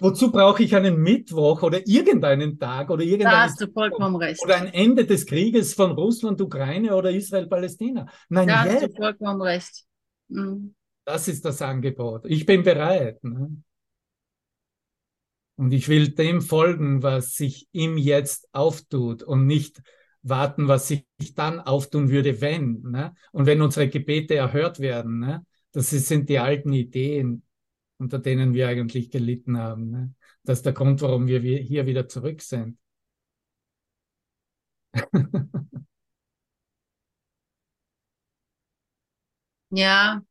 [0.00, 4.40] Wozu brauche ich einen Mittwoch oder irgendeinen Tag oder irgendeinen da hast du vollkommen recht.
[4.44, 8.06] oder ein Ende des Krieges von Russland, Ukraine oder Israel, Palästina?
[8.28, 8.74] Nein, da jetzt.
[8.74, 9.84] hast du vollkommen recht.
[10.28, 10.74] Mhm.
[11.08, 12.26] Das ist das Angebot.
[12.26, 13.24] Ich bin bereit.
[13.24, 13.62] Ne?
[15.56, 19.80] Und ich will dem folgen, was sich ihm jetzt auftut und nicht
[20.20, 22.82] warten, was sich dann auftun würde, wenn.
[22.82, 23.14] Ne?
[23.32, 25.18] Und wenn unsere Gebete erhört werden.
[25.20, 25.46] Ne?
[25.72, 27.42] Das sind die alten Ideen,
[27.96, 29.88] unter denen wir eigentlich gelitten haben.
[29.88, 30.14] Ne?
[30.42, 32.76] Das ist der Grund, warum wir hier wieder zurück sind.
[39.70, 40.22] ja.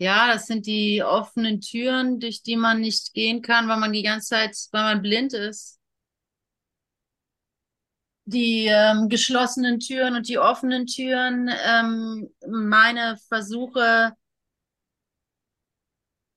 [0.00, 4.02] Ja, das sind die offenen Türen, durch die man nicht gehen kann, weil man die
[4.02, 5.78] ganze Zeit, weil man blind ist.
[8.26, 14.12] Die ähm, geschlossenen Türen und die offenen Türen, ähm, meine Versuche,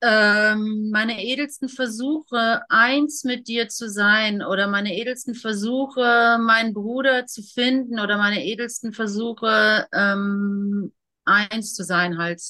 [0.01, 7.27] ähm, meine edelsten Versuche, eins mit dir zu sein oder meine edelsten Versuche, meinen Bruder
[7.27, 10.91] zu finden oder meine edelsten Versuche, ähm,
[11.25, 12.41] eins zu sein, halt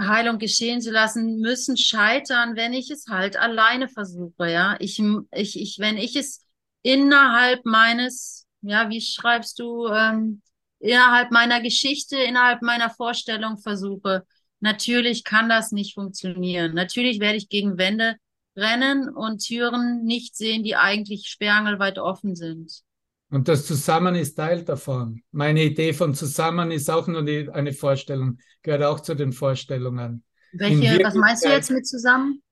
[0.00, 4.76] Heilung geschehen zu lassen, müssen scheitern, wenn ich es halt alleine versuche, ja.
[4.80, 6.44] Ich, ich, ich, wenn ich es
[6.82, 10.42] innerhalb meines, ja, wie schreibst du, ähm,
[10.78, 14.24] innerhalb meiner Geschichte, innerhalb meiner Vorstellung versuche.
[14.60, 16.74] Natürlich kann das nicht funktionieren.
[16.74, 18.16] Natürlich werde ich gegen Wände
[18.56, 22.82] rennen und Türen nicht sehen, die eigentlich sperrangelweit offen sind.
[23.30, 25.22] Und das Zusammen ist Teil davon.
[25.32, 30.24] Meine Idee von Zusammen ist auch nur die, eine Vorstellung, gehört auch zu den Vorstellungen.
[30.52, 32.42] Welche, was meinst du jetzt mit zusammen?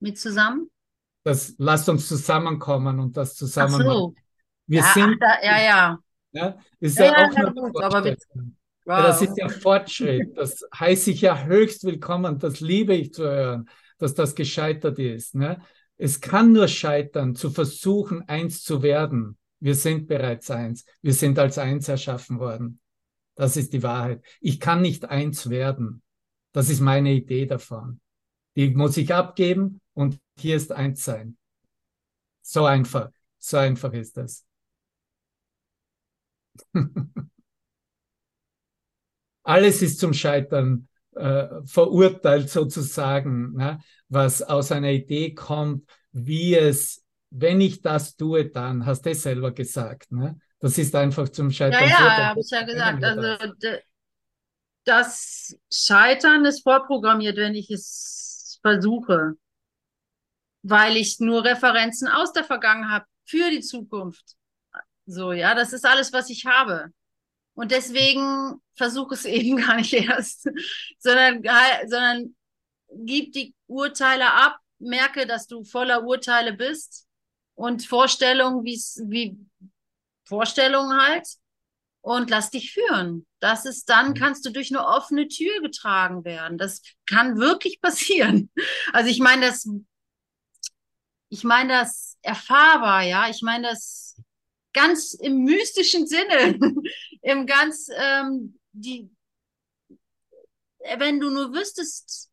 [0.00, 0.68] Mit zusammen?
[1.28, 3.82] das lasst uns zusammenkommen und das zusammen.
[3.82, 4.14] Ach so.
[4.66, 5.16] Wir ja, sind.
[5.20, 5.98] Da, ja, ja.
[6.32, 8.44] Ja, ist ja, ja auch ja, gut, aber mit, wow.
[8.86, 10.36] ja, das ist ja Fortschritt.
[10.36, 12.38] Das heiße ich ja höchst willkommen.
[12.38, 15.34] Das liebe ich zu hören, dass das gescheitert ist.
[15.34, 15.60] Ne?
[15.96, 19.37] Es kann nur scheitern, zu versuchen, eins zu werden.
[19.60, 20.84] Wir sind bereits eins.
[21.02, 22.80] Wir sind als eins erschaffen worden.
[23.34, 24.24] Das ist die Wahrheit.
[24.40, 26.02] Ich kann nicht eins werden.
[26.52, 28.00] Das ist meine Idee davon.
[28.56, 31.36] Die muss ich abgeben und hier ist eins sein.
[32.42, 34.44] So einfach, so einfach ist das.
[39.42, 43.80] Alles ist zum Scheitern äh, verurteilt sozusagen, ne?
[44.08, 49.22] was aus einer Idee kommt, wie es, wenn ich das tue, dann, hast du es
[49.22, 50.10] selber gesagt.
[50.12, 50.38] Ne?
[50.60, 51.82] Das ist einfach zum Scheitern.
[51.82, 53.04] Ja, ja, habe ich ja gesagt.
[53.04, 53.52] Also
[54.84, 59.36] das Scheitern ist vorprogrammiert, wenn ich es versuche
[60.62, 64.36] weil ich nur Referenzen aus der Vergangenheit habe für die Zukunft.
[65.06, 66.88] So, ja, das ist alles, was ich habe.
[67.54, 70.48] Und deswegen versuche es eben gar nicht erst,
[70.98, 71.42] sondern,
[71.86, 72.36] sondern
[72.90, 77.07] gib die Urteile ab, merke, dass du voller Urteile bist
[77.58, 79.36] und Vorstellungen, wie
[80.24, 81.26] Vorstellungen halt
[82.02, 83.26] und lass dich führen.
[83.40, 84.14] Das ist dann, mhm.
[84.14, 86.56] kannst du durch eine offene Tür getragen werden.
[86.56, 88.50] Das kann wirklich passieren.
[88.92, 89.68] Also ich meine, das
[91.30, 93.28] ich meine das erfahrbar, ja.
[93.28, 94.16] Ich meine das
[94.72, 96.58] ganz im mystischen Sinne,
[97.22, 99.10] im ganz, ähm, die,
[100.96, 102.30] wenn du nur wüsstest,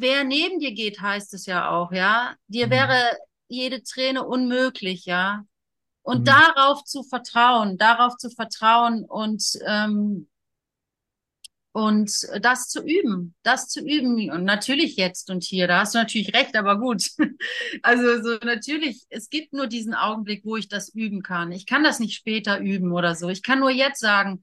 [0.00, 2.34] wer neben dir geht, heißt es ja auch, ja.
[2.46, 2.70] Dir mhm.
[2.70, 3.18] wäre
[3.48, 5.44] jede Träne unmöglich, ja.
[6.02, 6.24] Und mhm.
[6.24, 10.28] darauf zu vertrauen, darauf zu vertrauen und ähm,
[11.72, 15.98] und das zu üben, das zu üben und natürlich jetzt und hier, da hast du
[15.98, 17.10] natürlich recht, aber gut.
[17.82, 21.52] Also so natürlich, es gibt nur diesen Augenblick, wo ich das üben kann.
[21.52, 23.28] Ich kann das nicht später üben oder so.
[23.28, 24.42] Ich kann nur jetzt sagen,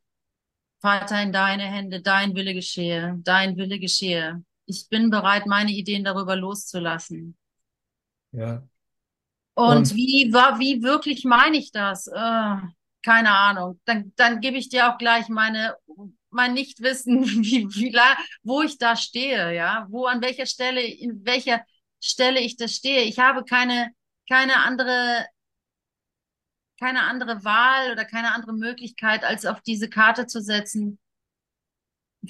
[0.80, 4.44] Vater, in deine Hände, dein Wille geschehe, dein Wille geschehe.
[4.66, 7.38] Ich bin bereit, meine Ideen darüber loszulassen.
[8.32, 8.68] Ja.
[9.54, 12.08] Und, und wie war, wie wirklich meine ich das?
[12.08, 12.56] Äh,
[13.04, 13.80] keine Ahnung.
[13.86, 15.76] Dann, dann gebe ich dir auch gleich meine
[16.36, 17.98] mein Nichtwissen, wie, wie,
[18.44, 21.66] wo ich da stehe, ja, wo an welcher Stelle, in welcher
[22.00, 23.04] Stelle ich da stehe.
[23.04, 23.92] Ich habe keine,
[24.30, 25.26] keine andere,
[26.80, 31.00] keine andere Wahl oder keine andere Möglichkeit, als auf diese Karte zu setzen,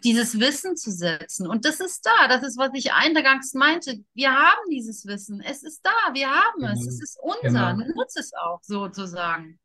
[0.04, 1.48] dieses Wissen zu setzen.
[1.48, 2.28] Und das ist da.
[2.28, 4.04] Das ist, was ich eingangs meinte.
[4.14, 5.42] Wir haben dieses Wissen.
[5.42, 6.14] Es ist da.
[6.14, 6.80] Wir haben es.
[6.80, 6.90] Genau.
[6.90, 7.74] Es ist unser.
[7.74, 7.94] Genau.
[7.96, 9.60] Nutze es auch sozusagen.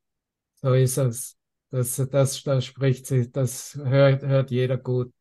[0.62, 1.36] So ist es.
[1.70, 5.12] Das, das, das spricht sich, das hört, hört jeder gut.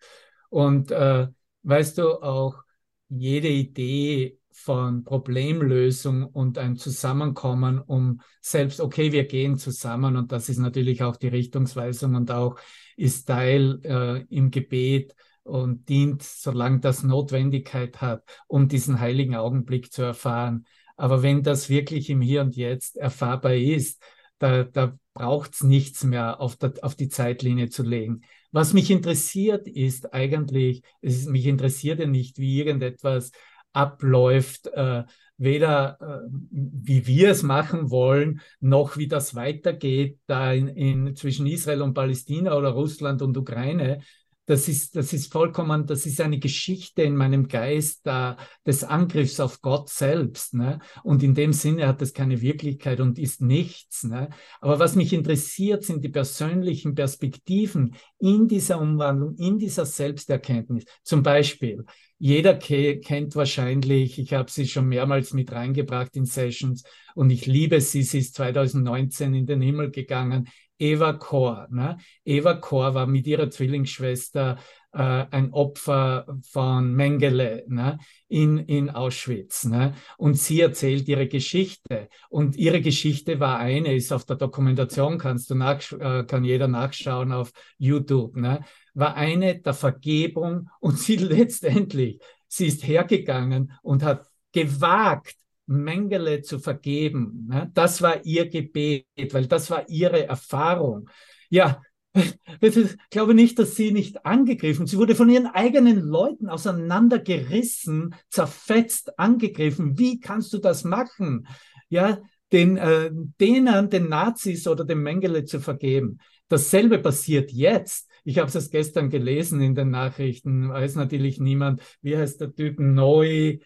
[0.50, 1.28] Und äh,
[1.62, 2.64] weißt du auch,
[3.10, 10.50] jede Idee von Problemlösung und ein Zusammenkommen, um selbst, okay, wir gehen zusammen und das
[10.50, 12.60] ist natürlich auch die Richtungsweisung und auch
[13.00, 19.92] ist Teil äh, im Gebet und dient, solange das Notwendigkeit hat, um diesen heiligen Augenblick
[19.92, 20.66] zu erfahren.
[20.98, 24.04] Aber wenn das wirklich im Hier und Jetzt erfahrbar ist,
[24.38, 28.22] da, da braucht es nichts mehr auf, der, auf die Zeitlinie zu legen.
[28.52, 33.32] Was mich interessiert ist eigentlich, es ist, mich interessiert ja nicht, wie irgendetwas
[33.74, 35.04] abläuft, äh,
[35.40, 41.48] weder äh, wie wir es machen wollen, noch wie das weitergeht da in, in, zwischen
[41.48, 44.02] Israel und Palästina oder Russland und Ukraine,
[44.50, 48.34] das ist, das ist vollkommen, das ist eine Geschichte in meinem Geist äh,
[48.66, 50.56] des Angriffs auf Gott selbst.
[50.56, 50.80] Ne?
[51.04, 54.06] Und in dem Sinne hat es keine Wirklichkeit und ist nichts.
[54.06, 54.30] Ne?
[54.60, 60.86] Aber was mich interessiert, sind die persönlichen Perspektiven in dieser Umwandlung, in dieser Selbsterkenntnis.
[61.04, 61.86] Zum Beispiel,
[62.20, 66.84] jeder kennt wahrscheinlich, ich habe sie schon mehrmals mit reingebracht in Sessions
[67.16, 70.50] und ich liebe sie, sie ist 2019 in den Himmel gegangen.
[70.78, 71.68] Eva Kor.
[71.72, 71.98] Ne?
[72.24, 74.58] Eva Kor war mit ihrer Zwillingsschwester
[74.94, 78.00] äh, ein Opfer von Mengele ne?
[78.28, 79.66] in, in Auschwitz.
[79.66, 79.94] Ne?
[80.18, 82.10] Und sie erzählt ihre Geschichte.
[82.30, 86.68] Und ihre Geschichte war eine, ist auf der Dokumentation, kannst du nach, äh, kann jeder
[86.68, 88.62] nachschauen auf YouTube, ne?
[89.00, 95.36] War eine der Vergebung und sie letztendlich, sie ist hergegangen und hat gewagt,
[95.66, 97.48] Mengele zu vergeben.
[97.48, 97.72] Ne?
[97.76, 101.10] Das war ihr Gebet, weil das war ihre Erfahrung.
[101.50, 101.82] Ja,
[102.62, 104.88] ich glaube nicht, dass sie nicht angegriffen.
[104.88, 109.98] Sie wurde von ihren eigenen Leuten auseinandergerissen, zerfetzt, angegriffen.
[110.00, 111.48] Wie kannst du das machen?
[111.90, 112.20] Ja,
[112.52, 116.18] den, äh, denen, den Nazis oder dem Mengele zu vergeben.
[116.48, 118.09] Dasselbe passiert jetzt.
[118.24, 122.80] Ich habe es gestern gelesen in den Nachrichten, weiß natürlich niemand, wie heißt der Typ,
[122.80, 123.60] Neu,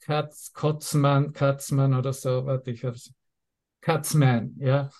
[0.00, 3.12] Katz, Kotzmann, Katzmann oder so, warte, ich hab's.
[3.80, 4.90] Katzmann, ja.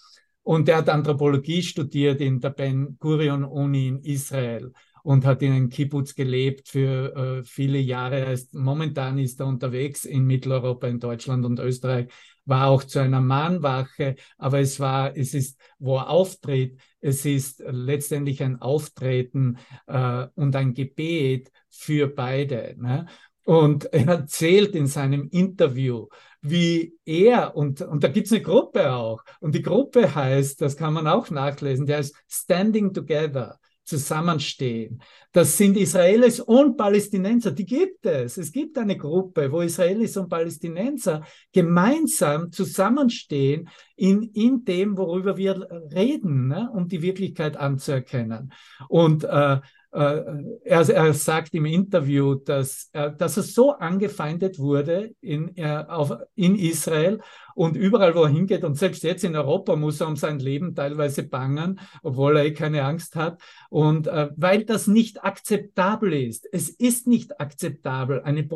[0.42, 5.52] Und der hat Anthropologie studiert in der Ben Gurion Uni in Israel und hat in
[5.52, 8.38] einem Kibbutz gelebt für äh, viele Jahre.
[8.52, 12.08] Momentan ist er unterwegs in Mitteleuropa, in Deutschland und Österreich,
[12.44, 17.62] war auch zu einer Mahnwache, aber es war, es ist, wo er auftritt, es ist
[17.66, 22.74] letztendlich ein Auftreten äh, und ein Gebet für beide.
[22.78, 23.06] Ne?
[23.44, 26.08] Und er erzählt in seinem Interview,
[26.40, 30.92] wie er, und, und da gibt's eine Gruppe auch, und die Gruppe heißt, das kann
[30.92, 35.02] man auch nachlesen, der heißt Standing Together, zusammenstehen.
[35.32, 38.36] Das sind Israelis und Palästinenser, die gibt es.
[38.36, 45.68] Es gibt eine Gruppe, wo Israelis und Palästinenser gemeinsam zusammenstehen in, in dem, worüber wir
[45.94, 48.52] reden, ne, um die Wirklichkeit anzuerkennen.
[48.88, 49.60] Und äh,
[49.94, 56.56] er, er, sagt im Interview, dass, dass er so angefeindet wurde in, äh, auf, in
[56.56, 57.20] Israel
[57.54, 60.74] und überall, wo er hingeht, und selbst jetzt in Europa muss er um sein Leben
[60.74, 63.40] teilweise bangen, obwohl er eh keine Angst hat.
[63.70, 66.48] Und äh, weil das nicht akzeptabel ist.
[66.52, 68.48] Es ist nicht akzeptabel, eine,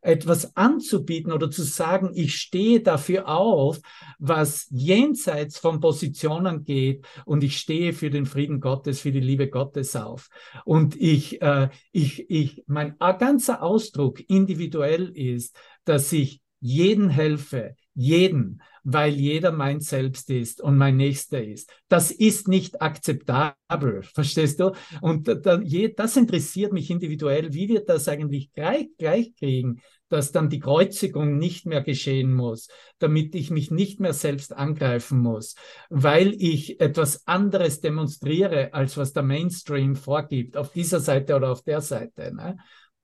[0.00, 3.80] etwas anzubieten oder zu sagen, ich stehe dafür auf,
[4.18, 9.48] was jenseits von Positionen geht und ich stehe für den Frieden Gottes, für die Liebe
[9.48, 10.28] Gottes auf.
[10.64, 18.62] Und ich, äh, ich, ich, mein ganzer Ausdruck individuell ist, dass ich jeden helfe, jeden,
[18.84, 21.72] weil jeder mein Selbst ist und mein Nächster ist.
[21.88, 24.72] Das ist nicht akzeptabel, verstehst du?
[25.00, 30.60] Und das interessiert mich individuell, wie wir das eigentlich gleich, gleich kriegen, dass dann die
[30.60, 35.56] Kreuzigung nicht mehr geschehen muss, damit ich mich nicht mehr selbst angreifen muss,
[35.88, 41.62] weil ich etwas anderes demonstriere, als was der Mainstream vorgibt, auf dieser Seite oder auf
[41.62, 42.34] der Seite.
[42.34, 42.56] Ne?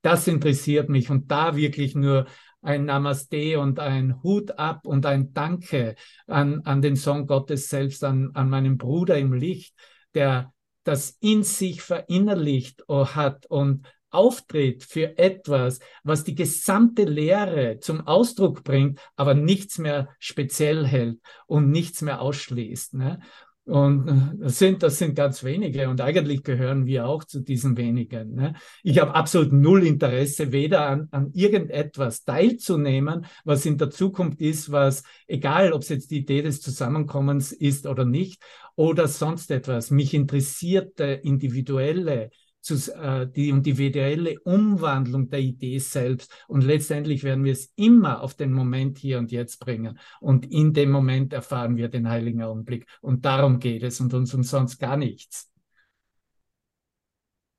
[0.03, 2.26] Das interessiert mich und da wirklich nur
[2.62, 5.96] ein Namaste und ein Hut ab und ein Danke
[6.26, 9.74] an, an den Sohn Gottes selbst, an, an meinen Bruder im Licht,
[10.14, 10.53] der
[10.84, 18.62] das in sich verinnerlicht hat und auftritt für etwas, was die gesamte Lehre zum Ausdruck
[18.64, 22.94] bringt, aber nichts mehr speziell hält und nichts mehr ausschließt.
[22.94, 23.20] Ne?
[23.64, 27.76] Und äh, das sind, das sind ganz wenige und eigentlich gehören wir auch zu diesen
[27.76, 28.34] wenigen.
[28.34, 28.54] Ne?
[28.82, 34.72] Ich habe absolut null Interesse, weder an, an irgendetwas teilzunehmen, was in der Zukunft ist,
[34.72, 38.42] was, egal ob es jetzt die Idee des Zusammenkommens ist oder nicht,
[38.74, 39.90] oder sonst etwas.
[39.90, 42.30] Mich interessiert der individuelle,
[42.62, 46.32] zu, äh, die individuelle Umwandlung der Idee selbst.
[46.48, 49.98] Und letztendlich werden wir es immer auf den Moment hier und jetzt bringen.
[50.20, 52.86] Und in dem Moment erfahren wir den heiligen Augenblick.
[53.00, 55.50] Und darum geht es und uns umsonst gar nichts.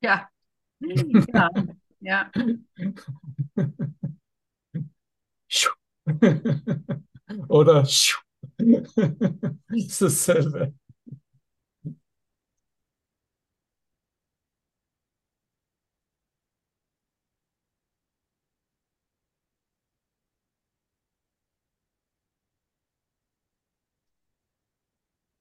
[0.02, 0.28] Ja,
[0.80, 1.50] ja,
[2.00, 2.32] ja.
[7.48, 7.84] Oder
[9.70, 10.74] ist dasselbe.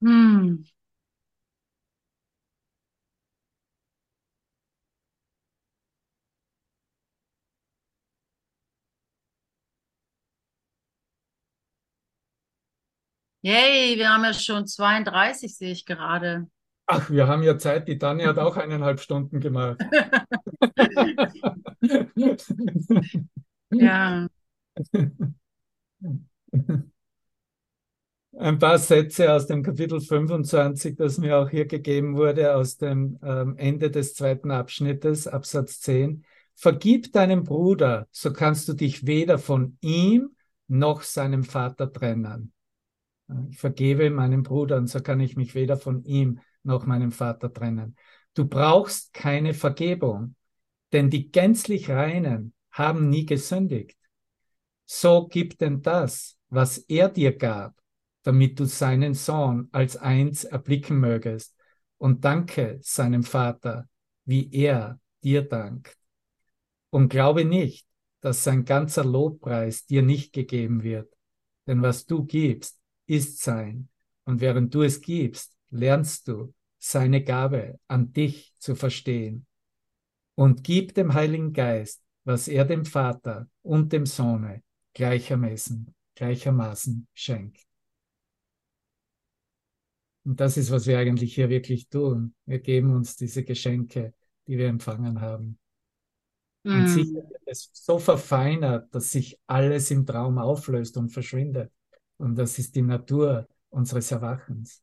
[0.03, 0.65] Hm.
[13.43, 16.47] Yay, wir haben ja schon 32, sehe ich gerade.
[16.87, 17.89] Ach, wir haben ja Zeit.
[17.89, 19.81] Die Tanja hat auch eineinhalb Stunden gemacht.
[23.71, 24.29] Ja.
[28.39, 33.19] Ein paar Sätze aus dem Kapitel 25, das mir auch hier gegeben wurde, aus dem
[33.23, 36.25] ähm, Ende des zweiten Abschnittes, Absatz 10.
[36.55, 40.31] Vergib deinem Bruder, so kannst du dich weder von ihm
[40.67, 42.53] noch seinem Vater trennen.
[43.51, 47.53] Ich vergebe meinem Bruder und so kann ich mich weder von ihm noch meinem Vater
[47.53, 47.97] trennen.
[48.33, 50.37] Du brauchst keine Vergebung,
[50.93, 53.99] denn die gänzlich Reinen haben nie gesündigt.
[54.87, 57.82] So gib denn das, was er dir gab,
[58.23, 61.55] damit du seinen Sohn als eins erblicken mögest
[61.99, 63.89] und danke seinem Vater,
[64.25, 65.97] wie er dir dankt.
[66.91, 67.87] Und glaube nicht,
[68.21, 71.13] dass sein ganzer Lobpreis dir nicht gegeben wird,
[71.67, 73.89] denn was du gibst, ist sein,
[74.25, 79.47] und während du es gibst, lernst du seine Gabe an dich zu verstehen.
[80.35, 84.63] Und gib dem Heiligen Geist, was er dem Vater und dem Sohne
[84.95, 87.67] gleichermaßen, gleichermaßen schenkt.
[90.25, 92.35] Und das ist, was wir eigentlich hier wirklich tun.
[92.47, 94.15] Wir geben uns diese Geschenke,
[94.47, 95.59] die wir empfangen haben.
[96.65, 96.71] Mm.
[96.71, 101.73] Und sicher wird es so verfeinert, dass sich alles im Traum auflöst und verschwindet.
[102.19, 104.83] Und das ist die Natur unseres Erwachens.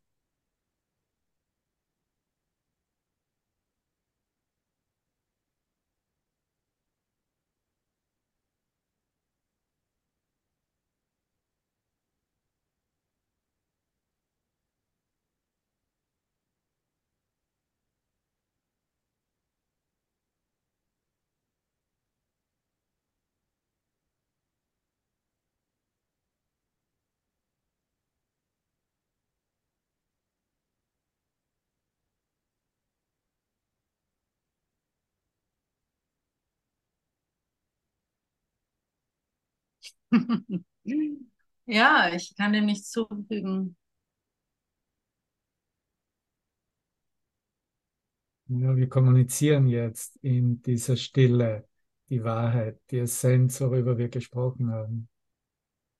[41.66, 43.78] Ja, ich kann dem nichts zufügen.
[48.48, 51.68] Ja, wir kommunizieren jetzt in dieser Stille
[52.10, 55.08] die Wahrheit, die Essenz, worüber wir gesprochen haben.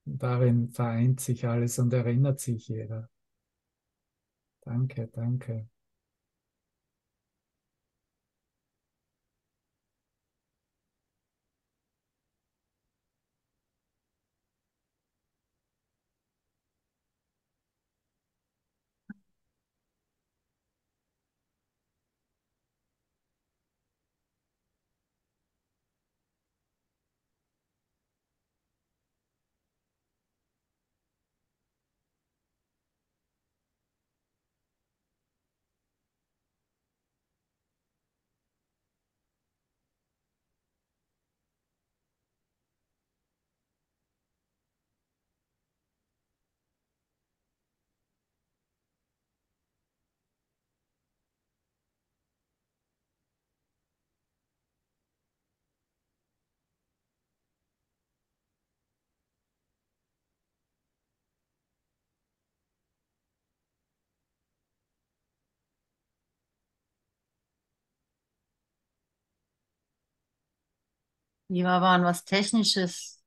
[0.06, 3.10] Und darin vereint sich alles und erinnert sich jeder.
[4.66, 5.68] Danke, danke.
[71.50, 73.22] Lieber waren was Technisches.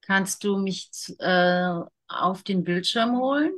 [0.00, 3.52] Kannst du mich äh, auf den Bildschirm holen?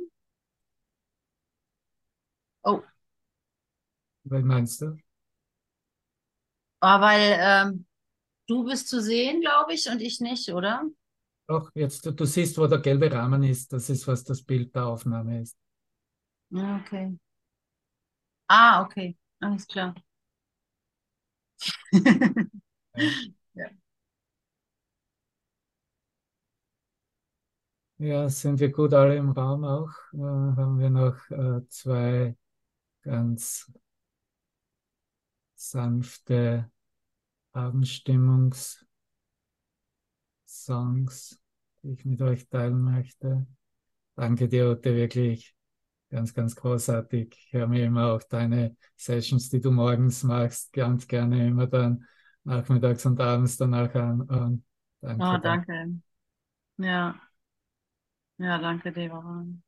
[2.63, 2.83] Oh,
[4.23, 4.97] Was meinst du?
[6.81, 7.85] ah, weil ähm,
[8.47, 10.83] du bist zu sehen, glaube ich, und ich nicht, oder?
[11.47, 13.73] Doch, jetzt, du, du siehst, wo der gelbe Rahmen ist.
[13.73, 15.57] Das ist, was das Bild der Aufnahme ist.
[16.51, 17.17] Ja, okay.
[18.49, 19.15] Ah, okay.
[19.41, 19.95] Alles klar.
[23.53, 23.69] Ja.
[27.97, 28.29] Ja.
[28.29, 29.89] Sind wir gut alle im Raum auch?
[30.13, 32.35] Äh, haben wir noch äh, zwei
[33.03, 33.71] ganz
[35.55, 36.71] sanfte
[37.53, 38.87] Abendstimmungssongs,
[41.83, 43.45] die ich mit euch teilen möchte.
[44.15, 45.55] Danke dir, Ute, wirklich
[46.09, 47.35] ganz, ganz großartig.
[47.47, 52.05] Ich höre mir immer auch deine Sessions, die du morgens machst, ganz gerne immer dann
[52.43, 54.21] nachmittags und abends danach an.
[54.21, 54.65] Und
[55.01, 55.73] danke, Oh, danke.
[56.77, 57.21] Ja,
[58.37, 59.61] ja, danke, Devaran.